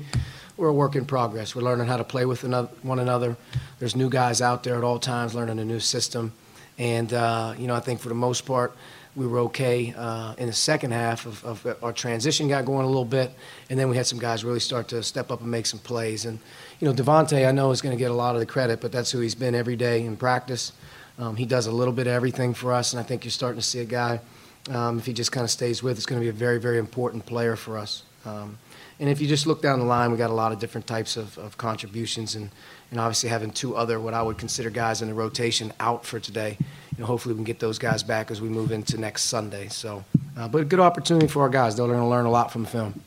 we're 0.58 0.68
a 0.68 0.74
work 0.74 0.96
in 0.96 1.06
progress. 1.06 1.56
We're 1.56 1.64
learning 1.64 1.88
how 1.88 1.98
to 1.98 2.04
play 2.04 2.26
with 2.26 2.44
another, 2.44 2.70
one 2.84 3.00
another. 3.00 3.36
There's 3.80 3.96
new 3.96 4.10
guys 4.10 4.42
out 4.42 4.64
there 4.64 4.76
at 4.76 4.84
all 4.84 5.00
times 5.00 5.34
learning 5.34 5.60
a 5.60 5.66
new 5.66 5.80
system. 5.80 6.34
And, 6.78 7.12
uh, 7.14 7.56
you 7.58 7.68
know, 7.68 7.76
I 7.76 7.80
think 7.80 8.00
for 8.00 8.10
the 8.10 8.16
most 8.16 8.46
part, 8.46 8.76
we 9.16 9.26
were 9.26 9.40
okay 9.40 9.94
uh, 9.98 10.36
in 10.38 10.48
the 10.48 10.54
second 10.54 10.92
half 10.92 11.26
of, 11.26 11.44
of, 11.44 11.84
our 11.84 11.92
transition 11.92 12.48
got 12.48 12.66
going 12.66 12.86
a 12.86 12.88
little 12.88 13.06
bit, 13.06 13.32
and 13.70 13.80
then 13.80 13.90
we 13.90 13.98
had 13.98 14.06
some 14.06 14.20
guys 14.20 14.44
really 14.44 14.60
start 14.60 14.88
to 14.90 15.02
step 15.02 15.32
up 15.32 15.42
and 15.42 15.50
make 15.50 15.66
some 15.66 15.80
plays. 15.80 16.26
And 16.26 16.40
you 16.80 16.88
know, 16.88 16.94
Devonte, 16.94 17.48
I 17.48 17.52
know 17.52 17.72
is 17.72 17.82
going 17.82 17.96
to 17.96 18.00
get 18.00 18.12
a 18.12 18.14
lot 18.14 18.36
of 18.36 18.40
the 18.40 18.46
credit, 18.46 18.82
but 18.82 18.92
that's 18.92 19.12
who 19.12 19.20
he's 19.20 19.36
been 19.36 19.56
every 19.56 19.76
day 19.76 20.06
in 20.06 20.16
practice. 20.16 20.74
Um, 21.18 21.36
he 21.36 21.46
does 21.46 21.68
a 21.68 21.72
little 21.72 21.94
bit 21.94 22.08
of 22.08 22.14
everything 22.14 22.54
for 22.54 22.72
us, 22.72 22.94
and 22.94 23.00
I 23.00 23.04
think 23.04 23.26
you're 23.26 23.32
starting 23.32 23.60
to 23.60 23.66
see 23.66 23.80
a 23.80 23.86
guy. 23.86 24.22
Um, 24.70 25.00
if 25.00 25.06
he 25.06 25.14
just 25.14 25.32
kind 25.32 25.44
of 25.44 25.50
stays 25.50 25.82
with, 25.82 25.98
it's 25.98 26.06
going 26.06 26.22
to 26.22 26.24
be 26.24 26.30
a 26.30 26.34
very, 26.34 26.60
very 26.60 26.78
important 26.78 27.26
player 27.26 27.56
for 27.56 27.78
us. 27.78 28.04
Um, 28.26 28.58
and 29.00 29.10
if 29.10 29.20
you 29.20 29.28
just 29.28 29.48
look 29.48 29.62
down 29.62 29.80
the 29.80 29.86
line, 29.86 30.12
we 30.12 30.18
got 30.18 30.30
a 30.30 30.34
lot 30.34 30.52
of 30.52 30.60
different 30.60 30.86
types 30.86 31.18
of, 31.18 31.38
of 31.38 31.58
contributions, 31.58 32.36
and, 32.36 32.52
and 32.92 33.00
obviously 33.00 33.30
having 33.30 33.52
two 33.52 33.76
other 33.76 34.00
what 34.00 34.14
I 34.14 34.22
would 34.22 34.38
consider 34.38 34.70
guys 34.70 35.02
in 35.02 35.08
the 35.08 35.14
rotation 35.14 35.74
out 35.80 36.06
for 36.06 36.20
today 36.20 36.58
know, 37.00 37.06
hopefully 37.06 37.34
we 37.34 37.38
can 37.38 37.46
get 37.46 37.60
those 37.60 37.80
guys 37.80 38.04
back 38.04 38.32
as 38.32 38.42
we 38.42 38.50
move 38.50 38.72
into 38.72 38.98
next 38.98 39.24
Sunday. 39.24 39.68
So, 39.70 40.04
uh, 40.38 40.48
but 40.48 40.62
a 40.62 40.66
good 40.66 40.80
opportunity 40.80 41.28
for 41.28 41.42
our 41.44 41.50
guys. 41.50 41.76
They're 41.76 41.88
going 41.88 42.00
to 42.00 42.06
learn 42.06 42.26
a 42.26 42.32
lot 42.32 42.52
from 42.52 42.64
the 42.64 42.70
film. 42.70 43.02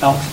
Alex. 0.00 0.24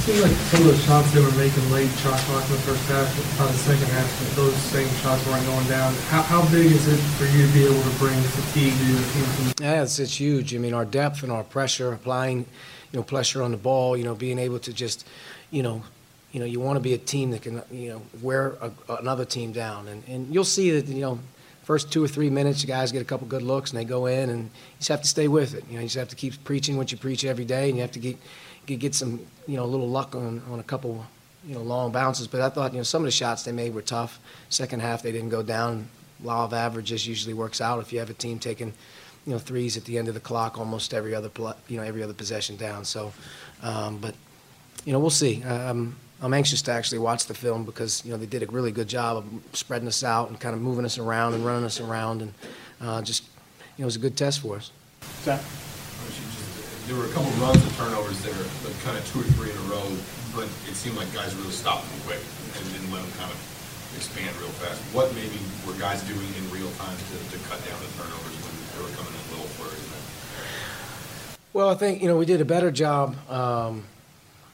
It 0.00 0.04
seems 0.04 0.22
like 0.22 0.32
some 0.32 0.60
of 0.62 0.66
those 0.68 0.84
shots 0.84 1.12
they 1.12 1.20
were 1.20 1.30
making 1.32 1.70
late, 1.70 1.90
shot 1.98 2.18
clock 2.20 2.42
in 2.46 2.52
the 2.52 2.58
first 2.62 2.88
half, 2.88 3.36
probably 3.36 3.52
the 3.52 3.58
second 3.58 3.86
half, 3.88 4.34
those 4.34 4.54
same 4.54 4.88
shots 5.02 5.26
weren't 5.26 5.44
going 5.44 5.68
down. 5.68 5.92
How, 6.08 6.22
how 6.22 6.50
big 6.50 6.72
is 6.72 6.88
it 6.88 6.96
for 6.96 7.26
you 7.36 7.46
to 7.46 7.52
be 7.52 7.64
able 7.64 7.82
to 7.82 7.98
bring 7.98 8.18
fatigue 8.18 8.72
to 8.72 8.84
your 8.86 9.02
team? 9.12 9.52
Yeah, 9.60 9.82
it's, 9.82 9.98
it's 9.98 10.18
huge. 10.18 10.54
I 10.54 10.58
mean, 10.58 10.72
our 10.72 10.86
depth 10.86 11.22
and 11.22 11.30
our 11.30 11.44
pressure, 11.44 11.92
applying, 11.92 12.38
you 12.38 12.98
know, 12.98 13.02
pressure 13.02 13.42
on 13.42 13.50
the 13.50 13.58
ball, 13.58 13.94
you 13.94 14.04
know, 14.04 14.14
being 14.14 14.38
able 14.38 14.58
to 14.60 14.72
just, 14.72 15.06
you 15.50 15.62
know, 15.62 15.82
you 16.32 16.40
know, 16.40 16.46
you 16.46 16.60
want 16.60 16.76
to 16.76 16.80
be 16.80 16.94
a 16.94 16.98
team 16.98 17.30
that 17.30 17.42
can, 17.42 17.62
you 17.70 17.90
know, 17.90 18.02
wear 18.22 18.56
a, 18.60 18.70
another 19.00 19.24
team 19.24 19.52
down. 19.52 19.88
And, 19.88 20.02
and 20.08 20.32
you'll 20.32 20.44
see 20.44 20.70
that, 20.70 20.86
you 20.86 21.00
know, 21.00 21.18
first 21.64 21.92
two 21.92 22.02
or 22.02 22.08
three 22.08 22.30
minutes, 22.30 22.62
the 22.62 22.66
guys 22.66 22.90
get 22.90 23.02
a 23.02 23.04
couple 23.04 23.26
good 23.26 23.42
looks 23.42 23.70
and 23.70 23.78
they 23.78 23.84
go 23.84 24.06
in, 24.06 24.30
and 24.30 24.44
you 24.44 24.50
just 24.78 24.88
have 24.88 25.02
to 25.02 25.08
stay 25.08 25.28
with 25.28 25.54
it. 25.54 25.64
You 25.68 25.74
know, 25.74 25.80
you 25.80 25.86
just 25.86 25.96
have 25.96 26.08
to 26.08 26.16
keep 26.16 26.42
preaching 26.44 26.76
what 26.76 26.90
you 26.90 26.98
preach 26.98 27.24
every 27.24 27.44
day, 27.44 27.68
and 27.68 27.76
you 27.76 27.82
have 27.82 27.92
to 27.92 27.98
get 27.98 28.16
get, 28.66 28.80
get 28.80 28.94
some, 28.94 29.20
you 29.46 29.56
know, 29.56 29.64
a 29.64 29.66
little 29.66 29.88
luck 29.88 30.14
on, 30.14 30.42
on 30.50 30.58
a 30.60 30.62
couple, 30.62 31.04
you 31.46 31.54
know, 31.54 31.62
long 31.62 31.92
bounces. 31.92 32.26
But 32.26 32.40
I 32.40 32.48
thought, 32.48 32.72
you 32.72 32.78
know, 32.78 32.84
some 32.84 33.02
of 33.02 33.06
the 33.06 33.12
shots 33.12 33.42
they 33.42 33.52
made 33.52 33.74
were 33.74 33.82
tough. 33.82 34.18
Second 34.48 34.82
half, 34.82 35.02
they 35.02 35.12
didn't 35.12 35.30
go 35.30 35.42
down. 35.42 35.88
Law 36.22 36.44
of 36.44 36.52
averages 36.52 37.06
usually 37.06 37.34
works 37.34 37.60
out 37.60 37.80
if 37.80 37.92
you 37.92 37.98
have 37.98 38.10
a 38.10 38.14
team 38.14 38.38
taking, 38.38 38.72
you 39.26 39.32
know, 39.32 39.38
threes 39.38 39.76
at 39.76 39.84
the 39.84 39.96
end 39.96 40.08
of 40.08 40.14
the 40.14 40.20
clock 40.20 40.58
almost 40.58 40.92
every 40.92 41.14
other, 41.14 41.30
you 41.68 41.76
know, 41.76 41.82
every 41.82 42.02
other 42.02 42.12
possession 42.12 42.56
down. 42.56 42.84
So, 42.84 43.12
um, 43.62 43.98
but, 43.98 44.14
you 44.84 44.92
know, 44.92 44.98
we'll 44.98 45.10
see. 45.10 45.42
Um, 45.44 45.96
I'm 46.22 46.34
anxious 46.34 46.60
to 46.62 46.72
actually 46.72 46.98
watch 46.98 47.26
the 47.26 47.34
film 47.34 47.64
because 47.64 48.04
you 48.04 48.12
know 48.12 48.18
they 48.18 48.26
did 48.26 48.42
a 48.42 48.46
really 48.46 48.72
good 48.72 48.88
job 48.88 49.16
of 49.16 49.24
spreading 49.56 49.88
us 49.88 50.04
out 50.04 50.28
and 50.28 50.38
kind 50.38 50.54
of 50.54 50.60
moving 50.60 50.84
us 50.84 50.98
around 50.98 51.32
and 51.34 51.44
running 51.44 51.64
us 51.64 51.80
around, 51.80 52.20
and 52.22 52.34
uh, 52.80 53.00
just 53.00 53.24
you 53.76 53.82
know 53.82 53.84
it 53.84 53.92
was 53.92 53.96
a 53.96 54.00
good 54.00 54.16
test 54.16 54.40
for 54.40 54.56
us. 54.56 54.70
Zach? 55.22 55.40
There 56.86 56.98
were 56.98 57.06
a 57.06 57.12
couple 57.12 57.30
runs 57.40 57.62
and 57.62 57.72
turnovers 57.74 58.20
there, 58.22 58.44
but 58.62 58.74
kind 58.84 58.98
of 58.98 59.06
two 59.12 59.20
or 59.20 59.28
three 59.38 59.50
in 59.50 59.56
a 59.56 59.66
row. 59.72 59.86
But 60.34 60.44
it 60.68 60.76
seemed 60.76 60.96
like 60.96 61.12
guys 61.14 61.34
really 61.36 61.54
stopped 61.54 61.88
them 61.88 62.00
quick 62.06 62.20
and 62.20 62.62
didn't 62.72 62.92
let 62.92 63.02
them 63.02 63.12
kind 63.18 63.30
of 63.30 63.38
expand 63.96 64.30
real 64.38 64.52
fast. 64.60 64.78
What 64.94 65.12
maybe 65.14 65.40
were 65.66 65.78
guys 65.78 66.02
doing 66.04 66.20
in 66.20 66.44
real 66.52 66.70
time 66.78 66.94
to, 66.94 67.16
to 67.32 67.36
cut 67.48 67.58
down 67.64 67.80
the 67.80 67.90
turnovers 67.96 68.36
when 68.44 68.52
they 68.76 68.80
were 68.84 68.94
coming 68.94 69.14
in 69.14 69.22
little 69.32 69.50
flurries? 69.56 69.80
Well, 71.52 71.70
I 71.70 71.74
think 71.74 72.02
you 72.02 72.08
know 72.08 72.16
we 72.18 72.26
did 72.26 72.40
a 72.40 72.44
better 72.44 72.70
job. 72.70 73.16
Um, 73.30 73.84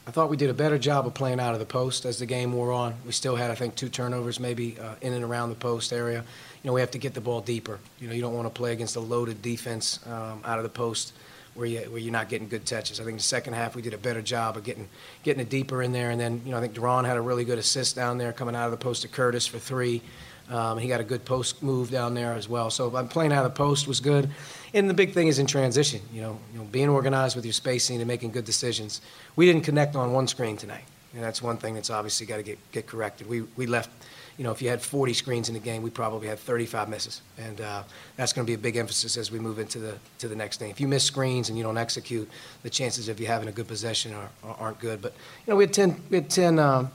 I 0.07 0.11
thought 0.11 0.29
we 0.29 0.37
did 0.37 0.49
a 0.49 0.53
better 0.53 0.77
job 0.77 1.05
of 1.05 1.13
playing 1.13 1.41
out 1.41 1.51
of 1.51 1.59
the 1.59 1.65
post 1.65 2.05
as 2.05 2.17
the 2.17 2.25
game 2.25 2.53
wore 2.53 2.71
on. 2.71 2.95
We 3.05 3.11
still 3.11 3.35
had, 3.35 3.51
I 3.51 3.55
think, 3.55 3.75
two 3.75 3.89
turnovers 3.89 4.39
maybe 4.39 4.79
uh, 4.79 4.95
in 5.01 5.11
and 5.11 5.21
around 5.21 5.49
the 5.49 5.55
post 5.55 5.91
area. 5.91 6.19
You 6.19 6.67
know, 6.67 6.71
we 6.71 6.79
have 6.79 6.91
to 6.91 6.97
get 6.97 7.13
the 7.13 7.19
ball 7.19 7.41
deeper. 7.41 7.77
You 7.99 8.07
know, 8.07 8.13
you 8.13 8.21
don't 8.21 8.33
want 8.33 8.47
to 8.47 8.57
play 8.57 8.71
against 8.71 8.95
a 8.95 9.01
loaded 9.01 9.41
defense 9.41 9.99
um, 10.07 10.41
out 10.45 10.59
of 10.59 10.63
the 10.63 10.69
post 10.69 11.11
where 11.55 11.67
you 11.67 11.79
where 11.91 11.99
you're 11.99 12.13
not 12.13 12.29
getting 12.29 12.47
good 12.47 12.65
touches. 12.65 13.01
I 13.01 13.03
think 13.03 13.17
the 13.17 13.23
second 13.23 13.53
half 13.55 13.75
we 13.75 13.81
did 13.81 13.93
a 13.93 13.97
better 13.97 14.21
job 14.21 14.55
of 14.55 14.63
getting 14.63 14.87
getting 15.23 15.41
it 15.41 15.49
deeper 15.49 15.83
in 15.83 15.91
there. 15.91 16.09
And 16.09 16.21
then, 16.21 16.41
you 16.45 16.51
know, 16.51 16.57
I 16.57 16.61
think 16.61 16.73
De'Ron 16.73 17.03
had 17.03 17.17
a 17.17 17.21
really 17.21 17.43
good 17.43 17.59
assist 17.59 17.97
down 17.97 18.17
there 18.17 18.31
coming 18.31 18.55
out 18.55 18.65
of 18.65 18.71
the 18.71 18.77
post 18.77 19.01
to 19.01 19.09
Curtis 19.09 19.45
for 19.45 19.59
three. 19.59 20.01
Um, 20.49 20.77
he 20.77 20.87
got 20.87 21.01
a 21.01 21.03
good 21.03 21.25
post 21.25 21.61
move 21.61 21.91
down 21.91 22.13
there 22.13 22.33
as 22.33 22.47
well. 22.47 22.69
So 22.69 22.89
playing 23.07 23.33
out 23.33 23.45
of 23.45 23.53
the 23.53 23.57
post 23.57 23.87
was 23.87 23.99
good. 23.99 24.29
And 24.73 24.89
the 24.89 24.93
big 24.93 25.13
thing 25.13 25.27
is 25.27 25.39
in 25.39 25.45
transition, 25.45 26.01
you 26.13 26.21
know, 26.21 26.39
you 26.53 26.59
know, 26.59 26.65
being 26.65 26.89
organized 26.89 27.35
with 27.35 27.45
your 27.45 27.53
spacing 27.53 27.99
and 27.99 28.07
making 28.07 28.31
good 28.31 28.45
decisions. 28.45 29.01
We 29.35 29.45
didn't 29.45 29.63
connect 29.63 29.95
on 29.95 30.13
one 30.13 30.27
screen 30.27 30.57
tonight. 30.57 30.83
And 31.13 31.23
that's 31.23 31.41
one 31.41 31.57
thing 31.57 31.73
that's 31.73 31.89
obviously 31.89 32.25
got 32.27 32.37
to 32.37 32.43
get, 32.43 32.59
get 32.71 32.85
corrected. 32.85 33.27
We, 33.27 33.41
we 33.55 33.65
left, 33.65 33.89
you 34.37 34.43
know, 34.43 34.51
if 34.51 34.61
you 34.61 34.69
had 34.69 34.81
40 34.81 35.13
screens 35.13 35.47
in 35.47 35.53
the 35.53 35.59
game, 35.59 35.81
we 35.81 35.89
probably 35.89 36.27
had 36.27 36.37
35 36.37 36.89
misses. 36.89 37.21
And 37.37 37.59
uh, 37.59 37.83
that's 38.17 38.33
going 38.33 38.45
to 38.45 38.49
be 38.49 38.53
a 38.53 38.57
big 38.57 38.75
emphasis 38.75 39.17
as 39.17 39.31
we 39.31 39.39
move 39.39 39.57
into 39.57 39.79
the, 39.79 39.97
to 40.19 40.27
the 40.27 40.35
next 40.35 40.57
thing. 40.57 40.69
If 40.69 40.79
you 40.79 40.87
miss 40.87 41.03
screens 41.03 41.49
and 41.49 41.57
you 41.57 41.63
don't 41.63 41.77
execute, 41.77 42.29
the 42.61 42.69
chances 42.69 43.09
of 43.09 43.19
you 43.19 43.25
having 43.25 43.47
a 43.47 43.51
good 43.51 43.67
possession 43.67 44.13
are, 44.13 44.29
aren't 44.43 44.79
good. 44.79 45.01
But, 45.01 45.13
you 45.45 45.51
know, 45.51 45.57
we 45.57 45.63
had 45.63 45.73
10, 45.73 46.03
we 46.09 46.17
had 46.17 46.29
10 46.29 46.59
um, 46.59 46.91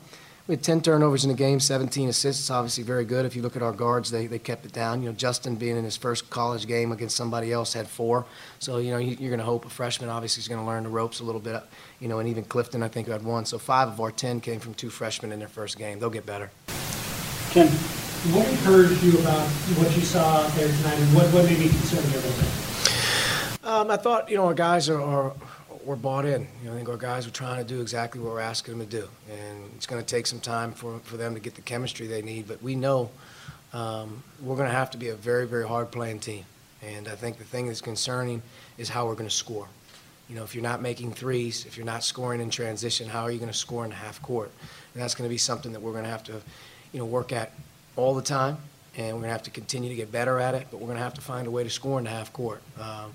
we 0.49 0.55
had 0.57 0.65
10 0.65 0.81
turnovers 0.81 1.25
in 1.25 1.31
the 1.31 1.37
game, 1.37 1.61
17 1.61 2.09
assists, 2.09 2.51
obviously 2.51 2.83
very 2.83 3.05
good. 3.05 3.25
If 3.25 3.37
you 3.37 3.43
look 3.43 3.55
at 3.55 3.63
our 3.63 3.73
guards, 3.73 4.11
they, 4.11 4.27
they 4.27 4.41
kept 4.41 4.67
it 4.67 4.73
down. 4.73 5.01
You 5.03 5.11
know, 5.11 5.15
Justin 5.15 5.55
being 5.55 5.77
in 5.77 5.85
his 5.85 5.97
first 5.97 6.31
college 6.31 6.67
game 6.67 6.91
against 6.91 7.15
somebody 7.15 7.53
else 7.53 7.73
had 7.73 7.87
four. 7.87 8.27
So, 8.59 8.79
you 8.79 8.91
know, 8.91 8.99
you're 8.99 9.31
going 9.31 9.39
to 9.39 9.45
hope 9.45 9.65
a 9.65 9.71
freshman 9.71 10.11
obviously 10.11 10.41
is 10.41 10.49
going 10.49 10.61
to 10.61 10.67
learn 10.67 10.83
the 10.83 10.89
ropes 10.89 11.21
a 11.21 11.25
little 11.25 11.41
bit, 11.41 11.63
you 12.01 12.09
know, 12.09 12.19
and 12.19 12.29
even 12.29 12.43
Clifton, 12.45 12.83
I 12.83 12.89
think, 12.89 13.07
had 13.07 13.23
one. 13.23 13.45
So 13.45 13.57
five 13.57 13.87
of 13.89 14.01
our 14.01 14.11
10 14.11 14.41
came 14.41 14.59
from 14.59 14.75
two 14.75 14.91
freshmen 14.91 15.31
in 15.31 15.39
their 15.39 15.49
first 15.49 15.79
game. 15.79 16.01
They'll 16.01 16.11
get 16.11 16.27
better. 16.27 16.51
Ken, 17.51 17.69
what 18.33 18.49
encouraged 18.49 19.01
you 19.03 19.19
about 19.19 19.47
what 19.79 19.95
you 19.97 20.03
saw 20.03 20.49
there 20.51 20.67
tonight 20.67 20.99
and 20.99 21.15
what, 21.15 21.27
what 21.27 21.45
made 21.45 21.59
you 21.59 21.69
concerned 21.69 22.05
you 22.13 22.19
a 22.19 22.23
little 22.23 22.43
bit? 22.43 23.65
Um, 23.65 23.91
I 23.93 23.97
thought, 23.97 24.29
you 24.29 24.37
know, 24.37 24.47
our 24.47 24.55
guys 24.55 24.89
are, 24.89 25.01
are 25.01 25.33
we're 25.85 25.97
bought 25.97 26.25
in. 26.25 26.47
You 26.61 26.69
know, 26.69 26.75
I 26.75 26.77
think 26.77 26.89
our 26.89 26.97
guys 26.97 27.27
are 27.27 27.31
trying 27.31 27.59
to 27.59 27.65
do 27.65 27.81
exactly 27.81 28.21
what 28.21 28.33
we're 28.33 28.41
asking 28.41 28.79
them 28.79 28.87
to 28.87 29.01
do, 29.01 29.09
and 29.31 29.71
it's 29.77 29.87
going 29.87 30.03
to 30.03 30.07
take 30.07 30.27
some 30.27 30.41
time 30.41 30.73
for, 30.73 30.99
for 31.01 31.17
them 31.17 31.35
to 31.35 31.41
get 31.41 31.55
the 31.55 31.63
chemistry 31.63 32.07
they 32.07 32.23
need. 32.23 32.49
But 32.49 32.63
we 32.63 32.75
know 32.75 33.11
um, 33.73 34.23
we're 34.41 34.57
going 34.57 34.69
to 34.69 34.75
have 34.75 34.91
to 34.93 34.99
be 34.99 35.09
a 35.09 35.15
very, 35.15 35.47
very 35.47 35.67
hard 35.67 35.91
playing 35.91 36.21
team. 36.21 36.45
And 36.83 37.09
I 37.09 37.15
think 37.15 37.39
the 37.39 37.45
thing 37.45 37.67
that's 37.67 37.81
concerning 37.81 38.43
is 38.77 38.89
how 38.89 39.07
we're 39.07 39.15
going 39.15 39.29
to 39.29 39.35
score. 39.35 39.69
You 40.29 40.37
know, 40.37 40.45
if 40.45 40.55
you're 40.55 40.63
not 40.63 40.83
making 40.83 41.13
threes, 41.13 41.67
if 41.67 41.77
you're 41.77 41.87
not 41.87 42.03
scoring 42.03 42.41
in 42.41 42.51
transition, 42.51 43.09
how 43.09 43.23
are 43.23 43.31
you 43.31 43.39
going 43.39 43.53
to 43.53 43.57
score 43.57 43.85
in 43.85 43.91
half 43.91 44.21
court? 44.23 44.51
And 44.95 45.03
that's 45.03 45.15
going 45.15 45.29
to 45.29 45.33
be 45.33 45.39
something 45.39 45.73
that 45.73 45.81
we're 45.81 45.93
going 45.93 46.05
to 46.05 46.11
have 46.11 46.25
to, 46.25 46.41
you 46.93 46.99
know, 46.99 47.05
work 47.05 47.33
at 47.33 47.53
all 47.97 48.15
the 48.15 48.23
time. 48.23 48.57
and 48.97 49.07
we're 49.09 49.21
going 49.21 49.23
to 49.25 49.29
have 49.31 49.43
to 49.45 49.51
continue 49.51 49.89
to 49.89 49.95
get 49.95 50.13
better 50.13 50.39
at 50.39 50.55
it, 50.55 50.67
but 50.71 50.79
we're 50.79 50.87
going 50.87 50.99
to 50.99 51.03
have 51.03 51.15
to 51.15 51.21
find 51.21 51.47
a 51.47 51.51
way 51.51 51.65
to 51.65 51.71
score 51.71 51.99
in 51.99 52.05
the 52.05 52.11
half 52.11 52.33
court. 52.33 52.63
Um, 52.79 53.15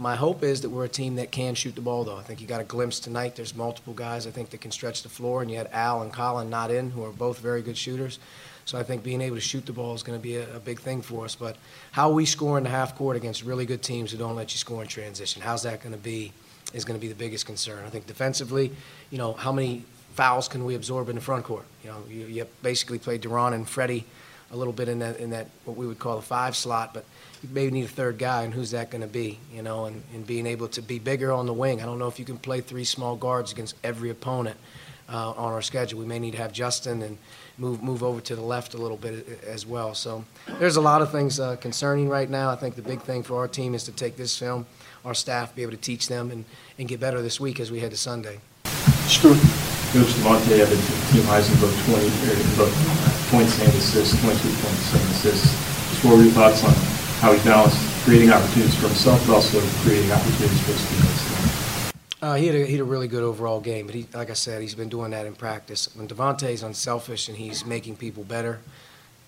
my 0.00 0.16
hope 0.16 0.42
is 0.42 0.62
that 0.62 0.70
we're 0.70 0.86
a 0.86 0.88
team 0.88 1.16
that 1.16 1.30
can 1.30 1.54
shoot 1.54 1.74
the 1.74 1.82
ball, 1.82 2.04
though. 2.04 2.16
I 2.16 2.22
think 2.22 2.40
you 2.40 2.46
got 2.46 2.62
a 2.62 2.64
glimpse 2.64 3.00
tonight. 3.00 3.36
There's 3.36 3.54
multiple 3.54 3.92
guys 3.92 4.26
I 4.26 4.30
think 4.30 4.48
that 4.50 4.62
can 4.62 4.70
stretch 4.70 5.02
the 5.02 5.10
floor, 5.10 5.42
and 5.42 5.50
you 5.50 5.58
had 5.58 5.68
Al 5.72 6.00
and 6.00 6.10
Collin 6.10 6.48
not 6.48 6.70
in, 6.70 6.90
who 6.90 7.04
are 7.04 7.10
both 7.10 7.38
very 7.38 7.60
good 7.60 7.76
shooters. 7.76 8.18
So 8.64 8.78
I 8.78 8.82
think 8.82 9.02
being 9.02 9.20
able 9.20 9.36
to 9.36 9.42
shoot 9.42 9.66
the 9.66 9.74
ball 9.74 9.94
is 9.94 10.02
going 10.02 10.18
to 10.18 10.22
be 10.22 10.36
a, 10.36 10.56
a, 10.56 10.58
big 10.60 10.80
thing 10.80 11.02
for 11.02 11.26
us. 11.26 11.34
But 11.34 11.56
how 11.92 12.10
we 12.10 12.24
score 12.24 12.56
in 12.56 12.64
the 12.64 12.70
half 12.70 12.96
court 12.96 13.14
against 13.14 13.42
really 13.42 13.66
good 13.66 13.82
teams 13.82 14.10
who 14.10 14.16
don't 14.16 14.36
let 14.36 14.52
you 14.54 14.58
score 14.58 14.80
in 14.80 14.88
transition, 14.88 15.42
how's 15.42 15.64
that 15.64 15.82
going 15.82 15.94
to 15.94 16.00
be, 16.00 16.32
is 16.72 16.86
going 16.86 16.98
to 16.98 17.00
be 17.00 17.08
the 17.08 17.14
biggest 17.14 17.44
concern. 17.44 17.84
I 17.84 17.90
think 17.90 18.06
defensively, 18.06 18.72
you 19.10 19.18
know, 19.18 19.34
how 19.34 19.52
many 19.52 19.84
fouls 20.14 20.48
can 20.48 20.64
we 20.64 20.76
absorb 20.76 21.10
in 21.10 21.16
the 21.16 21.20
front 21.20 21.44
court? 21.44 21.66
You 21.84 21.90
know, 21.90 22.02
you, 22.08 22.24
you 22.24 22.46
basically 22.62 22.98
played 22.98 23.20
De'Ron 23.20 23.52
and 23.52 23.68
Freddie 23.68 24.06
a 24.52 24.56
little 24.56 24.72
bit 24.72 24.88
in 24.88 24.98
that 25.00 25.18
in 25.18 25.30
that 25.30 25.46
what 25.64 25.76
we 25.76 25.86
would 25.86 25.98
call 25.98 26.18
a 26.18 26.22
five 26.22 26.56
slot, 26.56 26.92
but 26.94 27.04
you 27.42 27.48
maybe 27.52 27.70
need 27.70 27.84
a 27.84 27.88
third 27.88 28.18
guy, 28.18 28.42
and 28.42 28.52
who's 28.52 28.72
that 28.72 28.90
going 28.90 29.00
to 29.00 29.06
be? 29.06 29.38
You 29.54 29.62
know, 29.62 29.86
and, 29.86 30.02
and 30.14 30.26
being 30.26 30.46
able 30.46 30.68
to 30.68 30.82
be 30.82 30.98
bigger 30.98 31.32
on 31.32 31.46
the 31.46 31.52
wing. 31.52 31.80
I 31.80 31.86
don't 31.86 31.98
know 31.98 32.08
if 32.08 32.18
you 32.18 32.24
can 32.24 32.38
play 32.38 32.60
three 32.60 32.84
small 32.84 33.16
guards 33.16 33.52
against 33.52 33.76
every 33.84 34.10
opponent 34.10 34.56
uh, 35.08 35.30
on 35.30 35.52
our 35.52 35.62
schedule. 35.62 36.00
We 36.00 36.06
may 36.06 36.18
need 36.18 36.32
to 36.32 36.38
have 36.38 36.52
Justin 36.52 37.02
and 37.02 37.18
move 37.58 37.82
move 37.82 38.02
over 38.02 38.20
to 38.22 38.36
the 38.36 38.42
left 38.42 38.74
a 38.74 38.78
little 38.78 38.96
bit 38.96 39.26
uh, 39.28 39.46
as 39.46 39.66
well. 39.66 39.94
So 39.94 40.24
there's 40.58 40.76
a 40.76 40.80
lot 40.80 41.02
of 41.02 41.10
things 41.12 41.38
uh, 41.38 41.56
concerning 41.56 42.08
right 42.08 42.28
now. 42.28 42.50
I 42.50 42.56
think 42.56 42.74
the 42.74 42.82
big 42.82 43.02
thing 43.02 43.22
for 43.22 43.36
our 43.36 43.48
team 43.48 43.74
is 43.74 43.84
to 43.84 43.92
take 43.92 44.16
this 44.16 44.36
film, 44.36 44.66
our 45.04 45.14
staff, 45.14 45.54
be 45.54 45.62
able 45.62 45.72
to 45.72 45.78
teach 45.78 46.08
them, 46.08 46.30
and, 46.30 46.44
and 46.78 46.88
get 46.88 47.00
better 47.00 47.22
this 47.22 47.38
week 47.40 47.60
as 47.60 47.70
we 47.70 47.80
head 47.80 47.90
to 47.92 47.96
Sunday. 47.96 48.40
Sure. 49.08 49.34
Coach 49.92 50.06
Devonte 50.14 50.52
Evans, 50.52 50.86
Team 51.10 51.22
Heisenberg 51.22 51.74
20, 51.86 52.89
.7 53.30 53.44
assists, 53.78 54.14
22.7 54.16 55.10
assists. 55.10 55.52
Just 55.90 56.04
what 56.04 56.16
were 56.16 56.24
your 56.24 56.32
thoughts 56.32 56.64
on 56.64 56.74
how 57.20 57.32
he 57.32 57.42
balanced 57.44 57.78
creating 58.02 58.30
opportunities 58.32 58.74
for 58.74 58.88
himself, 58.88 59.24
but 59.24 59.34
also 59.34 59.60
creating 59.82 60.10
opportunities 60.10 60.60
for 60.62 60.72
his 60.72 60.88
teammates? 60.88 61.92
Uh, 62.22 62.34
he, 62.34 62.46
had 62.46 62.56
a, 62.56 62.66
he 62.66 62.72
had 62.72 62.80
a 62.80 62.84
really 62.84 63.06
good 63.06 63.22
overall 63.22 63.60
game, 63.60 63.86
but 63.86 63.94
he, 63.94 64.06
like 64.12 64.30
I 64.30 64.34
said, 64.34 64.62
he's 64.62 64.74
been 64.74 64.88
doing 64.88 65.12
that 65.12 65.26
in 65.26 65.34
practice. 65.34 65.88
When 65.94 66.08
Devonte's 66.08 66.64
unselfish 66.64 67.28
and 67.28 67.38
he's 67.38 67.64
making 67.64 67.96
people 67.96 68.24
better, 68.24 68.58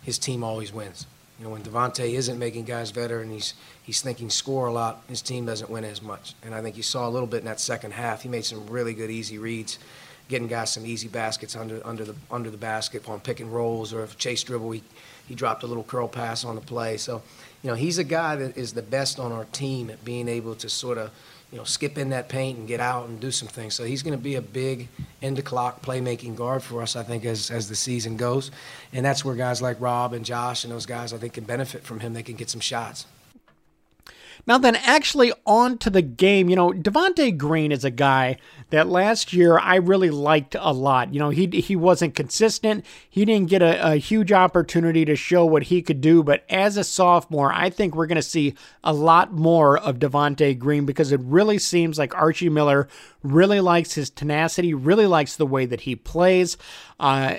his 0.03 0.19
team 0.19 0.43
always 0.43 0.73
wins. 0.73 1.07
You 1.39 1.45
know, 1.45 1.53
when 1.53 1.63
Devontae 1.63 2.13
isn't 2.13 2.39
making 2.39 2.65
guys 2.65 2.93
better 2.93 3.21
and 3.21 3.31
he's 3.33 3.55
he's 3.83 4.03
thinking 4.03 4.31
score 4.31 4.67
a 4.67 4.73
lot, 4.73 5.03
his 5.09 5.23
team 5.23 5.47
doesn't 5.47 5.71
win 5.71 5.85
as 5.85 6.03
much. 6.03 6.35
And 6.43 6.55
I 6.55 6.61
think 6.61 6.77
you 6.77 6.83
saw 6.83 7.09
a 7.09 7.11
little 7.11 7.27
bit 7.27 7.39
in 7.39 7.47
that 7.47 7.61
second 7.61 7.93
half. 7.93 8.23
He 8.23 8.29
made 8.29 8.45
some 8.45 8.67
really 8.67 8.95
good 8.95 9.11
easy 9.11 9.39
reads 9.39 9.79
getting 10.29 10.49
guys 10.49 10.73
some 10.73 10.87
easy 10.87 11.09
baskets 11.09 11.57
under 11.57 11.85
under 11.87 12.05
the 12.05 12.15
under 12.31 12.51
the 12.51 12.57
basket 12.57 13.09
on 13.09 13.21
pick 13.21 13.41
and 13.41 13.53
rolls 13.53 13.93
or 13.93 14.03
if 14.03 14.17
chase 14.19 14.43
dribble, 14.43 14.71
he 14.73 14.83
he 15.29 15.35
dropped 15.35 15.63
a 15.63 15.67
little 15.67 15.85
curl 15.85 16.09
pass 16.09 16.45
on 16.45 16.55
the 16.55 16.61
play. 16.61 16.97
So 16.97 17.23
you 17.63 17.71
know, 17.71 17.77
he's 17.77 17.99
a 17.99 18.05
guy 18.05 18.37
that 18.37 18.57
is 18.57 18.73
the 18.73 18.83
best 18.83 19.21
on 19.21 19.31
our 19.31 19.45
team 19.47 19.89
at 19.89 20.05
being 20.05 20.29
able 20.29 20.57
to 20.57 20.69
sort 20.69 20.99
of, 20.99 21.11
you 21.53 21.59
know, 21.59 21.65
skip 21.65 21.97
in 21.97 22.11
that 22.11 22.29
paint 22.29 22.59
and 22.59 22.67
get 22.67 22.81
out 22.81 23.09
and 23.09 23.21
do 23.21 23.31
some 23.31 23.47
things. 23.47 23.75
So 23.75 23.85
he's 23.85 24.03
going 24.03 24.19
to 24.19 24.23
be 24.23 24.35
a 24.35 24.43
big 24.43 24.89
end 25.23 25.39
of 25.39 25.45
clock 25.45 25.81
playmaking 25.81 26.35
guard 26.35 26.63
for 26.63 26.83
us, 26.83 26.97
I 26.97 27.05
think, 27.05 27.25
as, 27.25 27.51
as 27.51 27.69
the 27.69 27.77
season 27.77 28.17
goes. 28.17 28.51
And 28.93 29.07
that's 29.07 29.25
where 29.25 29.37
guys 29.37 29.63
like 29.63 29.81
Rob 29.81 30.13
and 30.13 30.25
Josh 30.25 30.65
and 30.65 30.73
those 30.73 30.87
guys, 30.87 31.13
I 31.13 31.19
think, 31.19 31.35
can 31.35 31.45
benefit 31.45 31.85
from 31.85 32.01
him. 32.01 32.15
They 32.15 32.25
can 32.25 32.35
get 32.35 32.51
some 32.51 32.61
shots. 32.61 33.07
Now, 34.47 34.59
then, 34.59 34.77
actually, 34.77 35.33
on 35.47 35.79
to 35.79 35.91
the 35.91 36.03
game. 36.03 36.49
You 36.49 36.57
know, 36.57 36.71
Devonte 36.71 37.37
Green 37.37 37.71
is 37.71 37.85
a 37.85 37.91
guy 37.91 38.39
that 38.71 38.89
last 38.89 39.33
year 39.33 39.59
I 39.59 39.77
really 39.77 40.11
liked 40.11 40.57
a 40.59 40.73
lot. 40.73 41.15
You 41.15 41.21
know, 41.21 41.31
he 41.31 41.47
he 41.47 41.77
wasn't 41.77 42.15
consistent. 42.15 42.85
He 43.09 43.25
didn't 43.25 43.51
get 43.51 43.63
a, 43.63 43.93
a 43.93 43.97
huge 43.97 44.33
opportunity 44.33 45.05
to 45.05 45.15
show 45.15 45.45
what 45.45 45.65
he 45.65 45.83
could 45.83 46.01
do. 46.01 46.23
But 46.23 46.45
as 46.49 46.77
a 46.77 46.85
sophomore, 46.85 47.53
I 47.53 47.71
think 47.71 47.95
we're 47.95 48.07
going 48.07 48.17
to 48.17 48.23
see 48.23 48.55
a 48.83 48.93
lot 48.93 49.33
more 49.33 49.79
of 49.79 49.99
Devonte 49.99 50.59
Green 50.59 50.87
because 50.87 51.13
it 51.13 51.21
really 51.23 51.59
seems 51.59 51.99
like 51.99 52.15
Archie 52.15 52.49
Miller 52.49 52.89
really 53.23 53.61
likes 53.61 53.95
his 53.95 54.11
tenacity, 54.11 54.75
really 54.75 55.07
likes 55.07 55.37
the 55.37 55.47
way 55.47 55.67
that 55.67 55.83
he 55.83 55.95
plays. 55.95 56.57
Uh, 56.99 57.37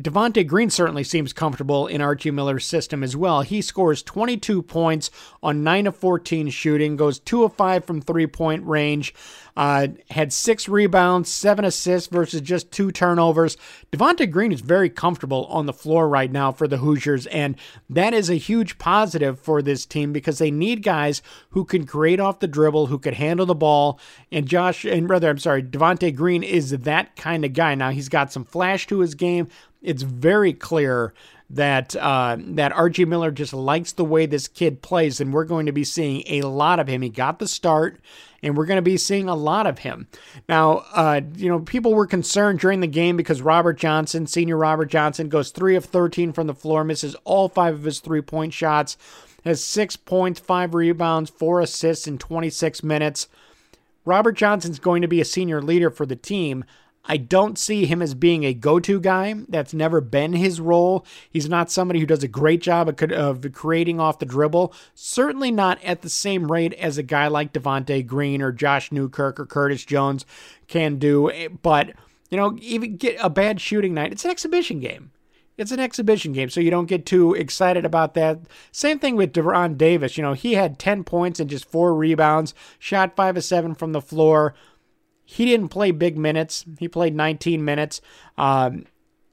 Devonte 0.00 0.46
Green 0.46 0.70
certainly 0.70 1.02
seems 1.02 1.32
comfortable 1.32 1.88
in 1.88 2.00
Archie 2.00 2.30
Miller's 2.30 2.64
system 2.64 3.02
as 3.02 3.16
well. 3.16 3.42
He 3.42 3.60
scores 3.60 4.00
22 4.02 4.62
points 4.62 5.10
on 5.42 5.64
9 5.64 5.88
of 5.88 5.96
14 5.96 6.50
shooting, 6.50 6.94
goes 6.94 7.18
2 7.18 7.42
of 7.42 7.54
5 7.54 7.84
from 7.84 8.00
three 8.00 8.28
point 8.28 8.64
range, 8.64 9.12
uh, 9.56 9.88
had 10.10 10.32
six 10.32 10.68
rebounds, 10.68 11.34
seven 11.34 11.64
assists 11.64 12.08
versus 12.08 12.40
just 12.40 12.70
two 12.70 12.92
turnovers. 12.92 13.56
Devonte 13.90 14.30
Green 14.30 14.52
is 14.52 14.60
very 14.60 14.88
comfortable 14.88 15.46
on 15.46 15.66
the 15.66 15.72
floor 15.72 16.08
right 16.08 16.30
now 16.30 16.52
for 16.52 16.68
the 16.68 16.76
Hoosiers, 16.76 17.26
and 17.26 17.56
that 17.90 18.14
is 18.14 18.30
a 18.30 18.36
huge 18.36 18.78
positive 18.78 19.40
for 19.40 19.60
this 19.60 19.84
team 19.84 20.12
because 20.12 20.38
they 20.38 20.52
need 20.52 20.84
guys 20.84 21.22
who 21.50 21.64
can 21.64 21.86
create 21.86 22.20
off 22.20 22.38
the 22.38 22.46
dribble, 22.46 22.86
who 22.86 23.00
could 23.00 23.14
handle 23.14 23.46
the 23.46 23.54
ball. 23.54 23.98
And 24.30 24.46
Josh, 24.46 24.84
and 24.84 25.10
rather, 25.10 25.28
I'm 25.28 25.38
sorry, 25.38 25.64
Devonte 25.64 26.14
Green 26.14 26.44
is 26.44 26.70
that 26.70 27.16
kind 27.16 27.44
of 27.44 27.52
guy. 27.52 27.74
Now 27.74 27.90
he's 27.90 28.08
got 28.08 28.30
some 28.32 28.44
flash 28.44 28.86
to 28.86 29.00
his 29.00 29.16
game 29.16 29.48
it's 29.82 30.02
very 30.02 30.52
clear 30.52 31.14
that 31.50 31.96
uh, 31.96 32.36
that 32.38 32.72
Archie 32.72 33.04
Miller 33.04 33.30
just 33.30 33.52
likes 33.52 33.92
the 33.92 34.04
way 34.04 34.26
this 34.26 34.48
kid 34.48 34.82
plays, 34.82 35.20
and 35.20 35.32
we're 35.32 35.44
going 35.44 35.66
to 35.66 35.72
be 35.72 35.84
seeing 35.84 36.22
a 36.26 36.42
lot 36.42 36.78
of 36.78 36.88
him. 36.88 37.02
He 37.02 37.08
got 37.08 37.38
the 37.38 37.48
start, 37.48 38.00
and 38.42 38.56
we're 38.56 38.66
going 38.66 38.76
to 38.76 38.82
be 38.82 38.98
seeing 38.98 39.28
a 39.28 39.34
lot 39.34 39.66
of 39.66 39.78
him. 39.78 40.08
Now, 40.48 40.84
uh, 40.92 41.22
you 41.36 41.48
know, 41.48 41.60
people 41.60 41.94
were 41.94 42.06
concerned 42.06 42.60
during 42.60 42.80
the 42.80 42.86
game 42.86 43.16
because 43.16 43.40
Robert 43.40 43.78
Johnson, 43.78 44.26
senior 44.26 44.58
Robert 44.58 44.86
Johnson, 44.86 45.28
goes 45.28 45.50
three 45.50 45.74
of 45.74 45.86
thirteen 45.86 46.32
from 46.32 46.46
the 46.46 46.54
floor, 46.54 46.84
misses 46.84 47.16
all 47.24 47.48
five 47.48 47.74
of 47.74 47.84
his 47.84 48.00
three 48.00 48.22
point 48.22 48.52
shots, 48.52 48.98
has 49.44 49.64
six 49.64 49.96
points, 49.96 50.40
five 50.40 50.74
rebounds, 50.74 51.30
four 51.30 51.60
assists 51.60 52.06
in 52.06 52.18
26 52.18 52.82
minutes. 52.82 53.28
Robert 54.04 54.32
Johnson's 54.32 54.78
going 54.78 55.02
to 55.02 55.08
be 55.08 55.20
a 55.20 55.24
senior 55.24 55.62
leader 55.62 55.90
for 55.90 56.06
the 56.06 56.16
team. 56.16 56.64
I 57.04 57.16
don't 57.16 57.58
see 57.58 57.86
him 57.86 58.02
as 58.02 58.14
being 58.14 58.44
a 58.44 58.52
go 58.52 58.78
to 58.80 59.00
guy. 59.00 59.34
That's 59.48 59.72
never 59.72 60.00
been 60.02 60.34
his 60.34 60.60
role. 60.60 61.06
He's 61.30 61.48
not 61.48 61.70
somebody 61.70 62.00
who 62.00 62.06
does 62.06 62.22
a 62.22 62.28
great 62.28 62.60
job 62.60 62.88
of 62.88 63.52
creating 63.52 63.98
off 63.98 64.18
the 64.18 64.26
dribble. 64.26 64.74
Certainly 64.94 65.52
not 65.52 65.82
at 65.82 66.02
the 66.02 66.10
same 66.10 66.52
rate 66.52 66.74
as 66.74 66.98
a 66.98 67.02
guy 67.02 67.28
like 67.28 67.54
Devonte 67.54 68.06
Green 68.06 68.42
or 68.42 68.52
Josh 68.52 68.92
Newkirk 68.92 69.40
or 69.40 69.46
Curtis 69.46 69.86
Jones 69.86 70.26
can 70.66 70.98
do. 70.98 71.30
Eh, 71.30 71.48
but, 71.62 71.94
you 72.30 72.36
know, 72.36 72.58
even 72.60 72.98
get 72.98 73.16
a 73.22 73.30
bad 73.30 73.58
shooting 73.58 73.94
night, 73.94 74.12
it's 74.12 74.26
an 74.26 74.30
exhibition 74.30 74.78
game. 74.78 75.10
It's 75.56 75.72
an 75.72 75.80
exhibition 75.80 76.32
game, 76.32 76.50
so 76.50 76.60
you 76.60 76.70
don't 76.70 76.86
get 76.86 77.04
too 77.04 77.34
excited 77.34 77.84
about 77.84 78.14
that. 78.14 78.38
Same 78.70 79.00
thing 79.00 79.16
with 79.16 79.32
De'Ron 79.32 79.76
Davis. 79.76 80.16
You 80.16 80.22
know, 80.22 80.34
he 80.34 80.54
had 80.54 80.78
10 80.78 81.02
points 81.02 81.40
and 81.40 81.50
just 81.50 81.64
four 81.64 81.94
rebounds, 81.94 82.54
shot 82.78 83.16
5 83.16 83.38
of 83.38 83.44
7 83.44 83.74
from 83.74 83.92
the 83.92 84.00
floor. 84.00 84.54
He 85.30 85.44
didn't 85.44 85.68
play 85.68 85.90
big 85.90 86.16
minutes. 86.16 86.64
He 86.78 86.88
played 86.88 87.14
19 87.14 87.62
minutes. 87.62 88.00
Um, 88.38 88.86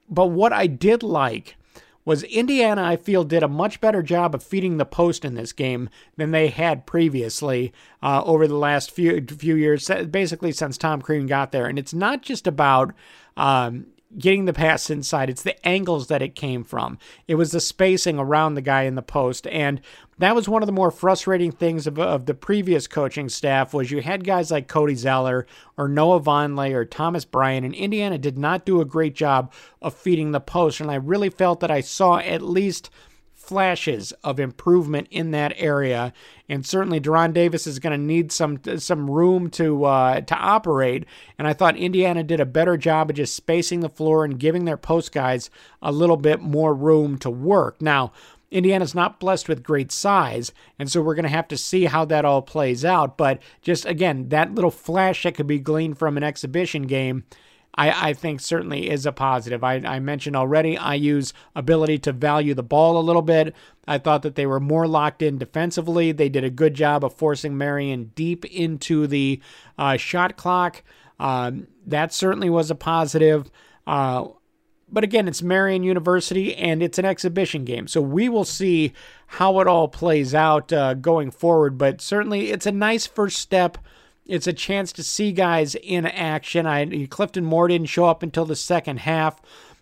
but 0.09 0.25
what 0.25 0.51
I 0.51 0.67
did 0.67 1.03
like 1.03 1.55
was 2.03 2.23
Indiana, 2.23 2.83
I 2.83 2.97
feel, 2.97 3.23
did 3.23 3.43
a 3.43 3.47
much 3.47 3.79
better 3.79 4.03
job 4.03 4.35
of 4.35 4.43
feeding 4.43 4.75
the 4.75 4.85
post 4.85 5.23
in 5.23 5.35
this 5.35 5.53
game 5.53 5.89
than 6.17 6.31
they 6.31 6.49
had 6.49 6.85
previously 6.85 7.71
uh, 8.03 8.21
over 8.25 8.45
the 8.45 8.57
last 8.57 8.91
few 8.91 9.25
few 9.25 9.55
years, 9.55 9.89
basically 10.11 10.51
since 10.51 10.77
Tom 10.77 11.01
Crean 11.01 11.27
got 11.27 11.53
there. 11.53 11.65
And 11.65 11.79
it's 11.79 11.93
not 11.93 12.21
just 12.21 12.45
about 12.45 12.93
um, 13.37 13.87
getting 14.17 14.45
the 14.45 14.53
pass 14.53 14.89
inside. 14.89 15.29
It's 15.29 15.43
the 15.43 15.67
angles 15.67 16.07
that 16.07 16.21
it 16.21 16.35
came 16.35 16.63
from. 16.63 16.97
It 17.27 17.35
was 17.35 17.51
the 17.51 17.59
spacing 17.59 18.17
around 18.17 18.53
the 18.53 18.61
guy 18.61 18.83
in 18.83 18.95
the 18.95 19.01
post. 19.01 19.47
And 19.47 19.81
that 20.17 20.35
was 20.35 20.47
one 20.47 20.61
of 20.61 20.67
the 20.67 20.73
more 20.73 20.91
frustrating 20.91 21.51
things 21.51 21.87
of, 21.87 21.99
of 21.99 22.25
the 22.25 22.33
previous 22.33 22.87
coaching 22.87 23.29
staff 23.29 23.73
was 23.73 23.91
you 23.91 24.01
had 24.01 24.23
guys 24.23 24.51
like 24.51 24.67
Cody 24.67 24.95
Zeller 24.95 25.45
or 25.77 25.87
Noah 25.87 26.21
Vonleh 26.21 26.73
or 26.73 26.85
Thomas 26.85 27.25
Bryant, 27.25 27.65
and 27.65 27.75
Indiana 27.75 28.17
did 28.17 28.37
not 28.37 28.65
do 28.65 28.79
a 28.79 28.85
great 28.85 29.15
job 29.15 29.51
of 29.81 29.93
feeding 29.93 30.31
the 30.31 30.39
post. 30.39 30.79
And 30.79 30.89
I 30.89 30.95
really 30.95 31.29
felt 31.29 31.59
that 31.59 31.71
I 31.71 31.81
saw 31.81 32.17
at 32.19 32.41
least– 32.41 32.89
flashes 33.45 34.11
of 34.23 34.39
improvement 34.39 35.07
in 35.11 35.31
that 35.31 35.53
area, 35.55 36.13
and 36.49 36.65
certainly 36.65 36.99
De'Ron 36.99 37.33
Davis 37.33 37.67
is 37.67 37.79
going 37.79 37.97
to 37.97 38.03
need 38.03 38.31
some 38.31 38.59
some 38.77 39.09
room 39.09 39.49
to 39.51 39.85
uh, 39.85 40.21
to 40.21 40.35
operate. 40.35 41.05
And 41.37 41.47
I 41.47 41.53
thought 41.53 41.77
Indiana 41.77 42.23
did 42.23 42.39
a 42.39 42.45
better 42.45 42.77
job 42.77 43.09
of 43.09 43.15
just 43.15 43.35
spacing 43.35 43.79
the 43.79 43.89
floor 43.89 44.25
and 44.25 44.39
giving 44.39 44.65
their 44.65 44.77
post 44.77 45.11
guys 45.11 45.49
a 45.81 45.91
little 45.91 46.17
bit 46.17 46.41
more 46.41 46.73
room 46.73 47.17
to 47.19 47.29
work. 47.29 47.81
Now. 47.81 48.11
Indiana's 48.51 48.95
not 48.95 49.19
blessed 49.19 49.49
with 49.49 49.63
great 49.63 49.91
size, 49.91 50.53
and 50.79 50.89
so 50.89 51.01
we're 51.01 51.15
going 51.15 51.23
to 51.23 51.29
have 51.29 51.47
to 51.47 51.57
see 51.57 51.85
how 51.85 52.05
that 52.05 52.23
all 52.23 52.43
plays 52.43 52.85
out. 52.85 53.17
But 53.17 53.41
just 53.61 53.85
again, 53.85 54.29
that 54.29 54.53
little 54.53 54.71
flash 54.71 55.23
that 55.23 55.35
could 55.35 55.47
be 55.47 55.59
gleaned 55.59 55.97
from 55.97 56.15
an 56.15 56.23
exhibition 56.23 56.83
game 56.83 57.25
I, 57.75 58.09
I 58.09 58.13
think 58.13 58.39
certainly 58.39 58.89
is 58.89 59.05
a 59.05 59.11
positive. 59.11 59.63
I, 59.63 59.75
I 59.75 59.99
mentioned 59.99 60.35
already 60.35 60.77
IU's 60.77 61.33
ability 61.55 61.99
to 61.99 62.11
value 62.11 62.53
the 62.53 62.63
ball 62.63 62.97
a 62.97 63.03
little 63.03 63.21
bit. 63.21 63.53
I 63.87 63.97
thought 63.97 64.23
that 64.23 64.35
they 64.35 64.45
were 64.45 64.59
more 64.59 64.87
locked 64.87 65.21
in 65.21 65.37
defensively. 65.37 66.11
They 66.11 66.29
did 66.29 66.43
a 66.43 66.49
good 66.49 66.73
job 66.73 67.03
of 67.03 67.13
forcing 67.13 67.57
Marian 67.57 68.11
deep 68.15 68.45
into 68.45 69.07
the 69.07 69.41
uh, 69.77 69.97
shot 69.97 70.37
clock. 70.37 70.83
Um, 71.19 71.67
that 71.85 72.13
certainly 72.13 72.49
was 72.49 72.71
a 72.71 72.75
positive. 72.75 73.51
Uh, 73.85 74.29
but 74.89 75.03
again, 75.03 75.27
it's 75.27 75.41
Marian 75.41 75.83
University 75.83 76.55
and 76.55 76.81
it's 76.81 76.97
an 76.97 77.05
exhibition 77.05 77.65
game. 77.65 77.87
So 77.87 78.01
we 78.01 78.29
will 78.29 78.45
see 78.45 78.93
how 79.27 79.59
it 79.59 79.67
all 79.67 79.87
plays 79.87 80.33
out 80.33 80.71
uh, 80.71 80.93
going 80.93 81.31
forward. 81.31 81.77
But 81.77 82.01
certainly, 82.01 82.51
it's 82.51 82.65
a 82.65 82.71
nice 82.71 83.05
first 83.05 83.37
step. 83.37 83.77
It's 84.25 84.47
a 84.47 84.53
chance 84.53 84.91
to 84.93 85.03
see 85.03 85.31
guys 85.31 85.75
in 85.75 86.05
action. 86.05 86.65
I 86.65 87.05
Clifton 87.05 87.45
Moore 87.45 87.67
didn't 87.67 87.89
show 87.89 88.05
up 88.05 88.23
until 88.23 88.45
the 88.45 88.55
second 88.55 89.01
half, 89.01 89.41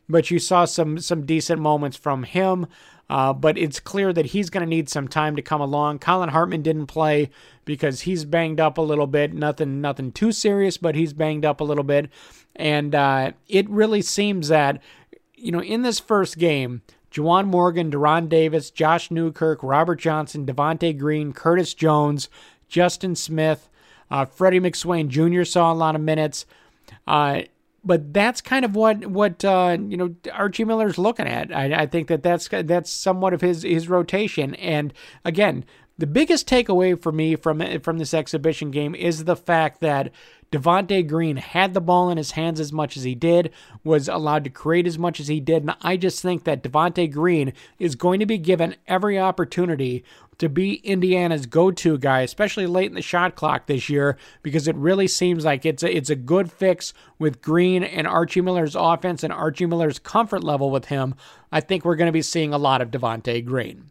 but 0.09 0.31
you 0.31 0.39
saw 0.39 0.65
some 0.65 0.99
some 0.99 1.25
decent 1.25 1.61
moments 1.61 1.97
from 1.97 2.23
him. 2.23 2.67
Uh, 3.09 3.33
but 3.33 3.57
it's 3.57 3.79
clear 3.79 4.13
that 4.13 4.27
he's 4.27 4.49
going 4.49 4.65
to 4.65 4.69
need 4.69 4.89
some 4.89 5.07
time 5.07 5.35
to 5.35 5.41
come 5.41 5.61
along. 5.61 5.99
Collin 5.99 6.29
Hartman 6.29 6.61
didn't 6.61 6.87
play 6.87 7.29
because 7.65 8.01
he's 8.01 8.25
banged 8.25 8.59
up 8.59 8.77
a 8.77 8.81
little 8.81 9.07
bit. 9.07 9.33
Nothing, 9.33 9.81
nothing 9.81 10.11
too 10.11 10.31
serious, 10.31 10.77
but 10.77 10.95
he's 10.95 11.13
banged 11.13 11.45
up 11.45 11.59
a 11.59 11.65
little 11.65 11.83
bit. 11.83 12.09
And 12.55 12.95
uh, 12.95 13.33
it 13.47 13.69
really 13.69 14.01
seems 14.01 14.47
that, 14.47 14.81
you 15.35 15.51
know, 15.51 15.61
in 15.61 15.81
this 15.81 15.99
first 15.99 16.37
game, 16.37 16.81
Juwan 17.11 17.45
Morgan, 17.45 17.91
De'Ron 17.91 18.29
Davis, 18.29 18.71
Josh 18.71 19.11
Newkirk, 19.11 19.61
Robert 19.61 19.99
Johnson, 19.99 20.45
Devonte 20.45 20.97
Green, 20.97 21.33
Curtis 21.33 21.73
Jones, 21.73 22.29
Justin 22.67 23.15
Smith, 23.15 23.69
uh, 24.13 24.25
Freddie 24.25 24.59
McSwain 24.59 25.07
Jr. 25.07 25.43
saw 25.43 25.71
a 25.71 25.73
lot 25.73 25.95
of 25.95 26.01
minutes. 26.01 26.45
Uh, 27.07 27.41
but 27.83 28.13
that's 28.13 28.41
kind 28.41 28.63
of 28.63 28.75
what 28.75 29.07
what 29.07 29.43
uh, 29.43 29.75
you 29.89 29.97
know 29.97 30.15
Archie 30.31 30.65
Miller's 30.65 30.99
looking 30.99 31.27
at. 31.27 31.53
I, 31.53 31.81
I 31.81 31.85
think 31.87 32.07
that 32.09 32.21
that's 32.21 32.47
that's 32.47 32.91
somewhat 32.91 33.33
of 33.33 33.41
his 33.41 33.63
his 33.63 33.89
rotation. 33.89 34.53
And 34.55 34.93
again, 35.25 35.65
the 35.97 36.05
biggest 36.05 36.47
takeaway 36.47 37.01
for 37.01 37.11
me 37.11 37.35
from 37.35 37.79
from 37.79 37.97
this 37.97 38.13
exhibition 38.13 38.69
game 38.69 38.93
is 38.93 39.25
the 39.25 39.35
fact 39.35 39.81
that 39.81 40.11
Devonte 40.53 41.07
Green 41.07 41.37
had 41.37 41.73
the 41.73 41.81
ball 41.81 42.11
in 42.11 42.17
his 42.17 42.31
hands 42.31 42.59
as 42.59 42.71
much 42.71 42.95
as 42.95 43.01
he 43.01 43.15
did, 43.15 43.51
was 43.83 44.07
allowed 44.07 44.43
to 44.43 44.51
create 44.51 44.85
as 44.85 44.99
much 44.99 45.19
as 45.19 45.27
he 45.27 45.39
did, 45.39 45.63
and 45.63 45.75
I 45.81 45.97
just 45.97 46.21
think 46.21 46.43
that 46.43 46.61
Devonte 46.61 47.11
Green 47.11 47.53
is 47.79 47.95
going 47.95 48.19
to 48.19 48.27
be 48.27 48.37
given 48.37 48.75
every 48.85 49.17
opportunity 49.17 50.03
to 50.37 50.49
be 50.49 50.75
Indiana's 50.75 51.47
go-to 51.47 51.97
guy, 51.97 52.21
especially 52.21 52.67
late 52.67 52.89
in 52.89 52.93
the 52.93 53.01
shot 53.01 53.35
clock 53.35 53.65
this 53.65 53.89
year, 53.89 54.15
because 54.43 54.67
it 54.67 54.75
really 54.75 55.07
seems 55.07 55.43
like 55.43 55.65
it's 55.65 55.81
a, 55.81 55.97
it's 55.97 56.11
a 56.11 56.15
good 56.15 56.51
fix 56.51 56.93
with 57.17 57.41
Green 57.41 57.83
and 57.83 58.05
Archie 58.05 58.41
Miller's 58.41 58.75
offense 58.75 59.23
and 59.23 59.33
Archie 59.33 59.65
Miller's 59.65 59.97
comfort 59.97 60.43
level 60.43 60.69
with 60.69 60.85
him. 60.85 61.15
I 61.51 61.61
think 61.61 61.83
we're 61.83 61.95
going 61.95 62.09
to 62.09 62.11
be 62.11 62.21
seeing 62.21 62.53
a 62.53 62.59
lot 62.59 62.79
of 62.79 62.91
Devonte 62.91 63.43
Green. 63.43 63.89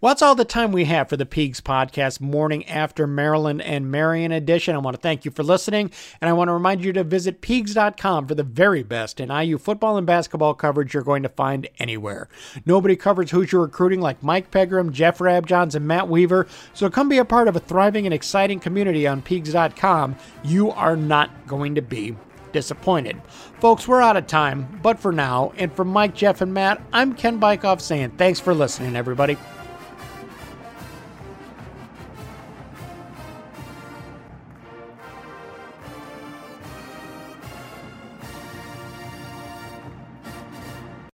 Well, 0.00 0.12
that's 0.12 0.22
all 0.22 0.34
the 0.34 0.46
time 0.46 0.72
we 0.72 0.86
have 0.86 1.10
for 1.10 1.18
the 1.18 1.26
Peegs 1.26 1.60
podcast 1.60 2.22
morning 2.22 2.66
after 2.66 3.06
Maryland 3.06 3.60
and 3.60 3.90
Marian 3.90 4.32
edition. 4.32 4.74
I 4.74 4.78
want 4.78 4.96
to 4.96 5.00
thank 5.00 5.26
you 5.26 5.30
for 5.30 5.42
listening, 5.42 5.90
and 6.22 6.30
I 6.30 6.32
want 6.32 6.48
to 6.48 6.54
remind 6.54 6.82
you 6.82 6.94
to 6.94 7.04
visit 7.04 7.42
Peegs.com 7.42 8.26
for 8.26 8.34
the 8.34 8.42
very 8.42 8.82
best 8.82 9.20
in 9.20 9.30
IU 9.30 9.58
football 9.58 9.98
and 9.98 10.06
basketball 10.06 10.54
coverage 10.54 10.94
you're 10.94 11.02
going 11.02 11.22
to 11.22 11.28
find 11.28 11.68
anywhere. 11.78 12.30
Nobody 12.64 12.96
covers 12.96 13.30
Hoosier 13.30 13.60
recruiting 13.60 14.00
like 14.00 14.22
Mike 14.22 14.50
Pegram, 14.50 14.90
Jeff 14.90 15.18
Rabjohns, 15.18 15.74
and 15.74 15.86
Matt 15.86 16.08
Weaver, 16.08 16.46
so 16.72 16.88
come 16.88 17.10
be 17.10 17.18
a 17.18 17.24
part 17.26 17.46
of 17.46 17.54
a 17.54 17.60
thriving 17.60 18.06
and 18.06 18.14
exciting 18.14 18.58
community 18.58 19.06
on 19.06 19.20
Peegs.com. 19.20 20.16
You 20.42 20.70
are 20.70 20.96
not 20.96 21.46
going 21.46 21.74
to 21.74 21.82
be 21.82 22.16
disappointed. 22.52 23.20
Folks, 23.60 23.86
we're 23.86 24.00
out 24.00 24.16
of 24.16 24.26
time, 24.26 24.80
but 24.82 24.98
for 24.98 25.12
now, 25.12 25.52
and 25.58 25.70
for 25.70 25.84
Mike, 25.84 26.14
Jeff, 26.14 26.40
and 26.40 26.54
Matt, 26.54 26.80
I'm 26.90 27.12
Ken 27.12 27.38
Bikoff 27.38 27.82
saying 27.82 28.12
thanks 28.12 28.40
for 28.40 28.54
listening, 28.54 28.96
everybody. 28.96 29.36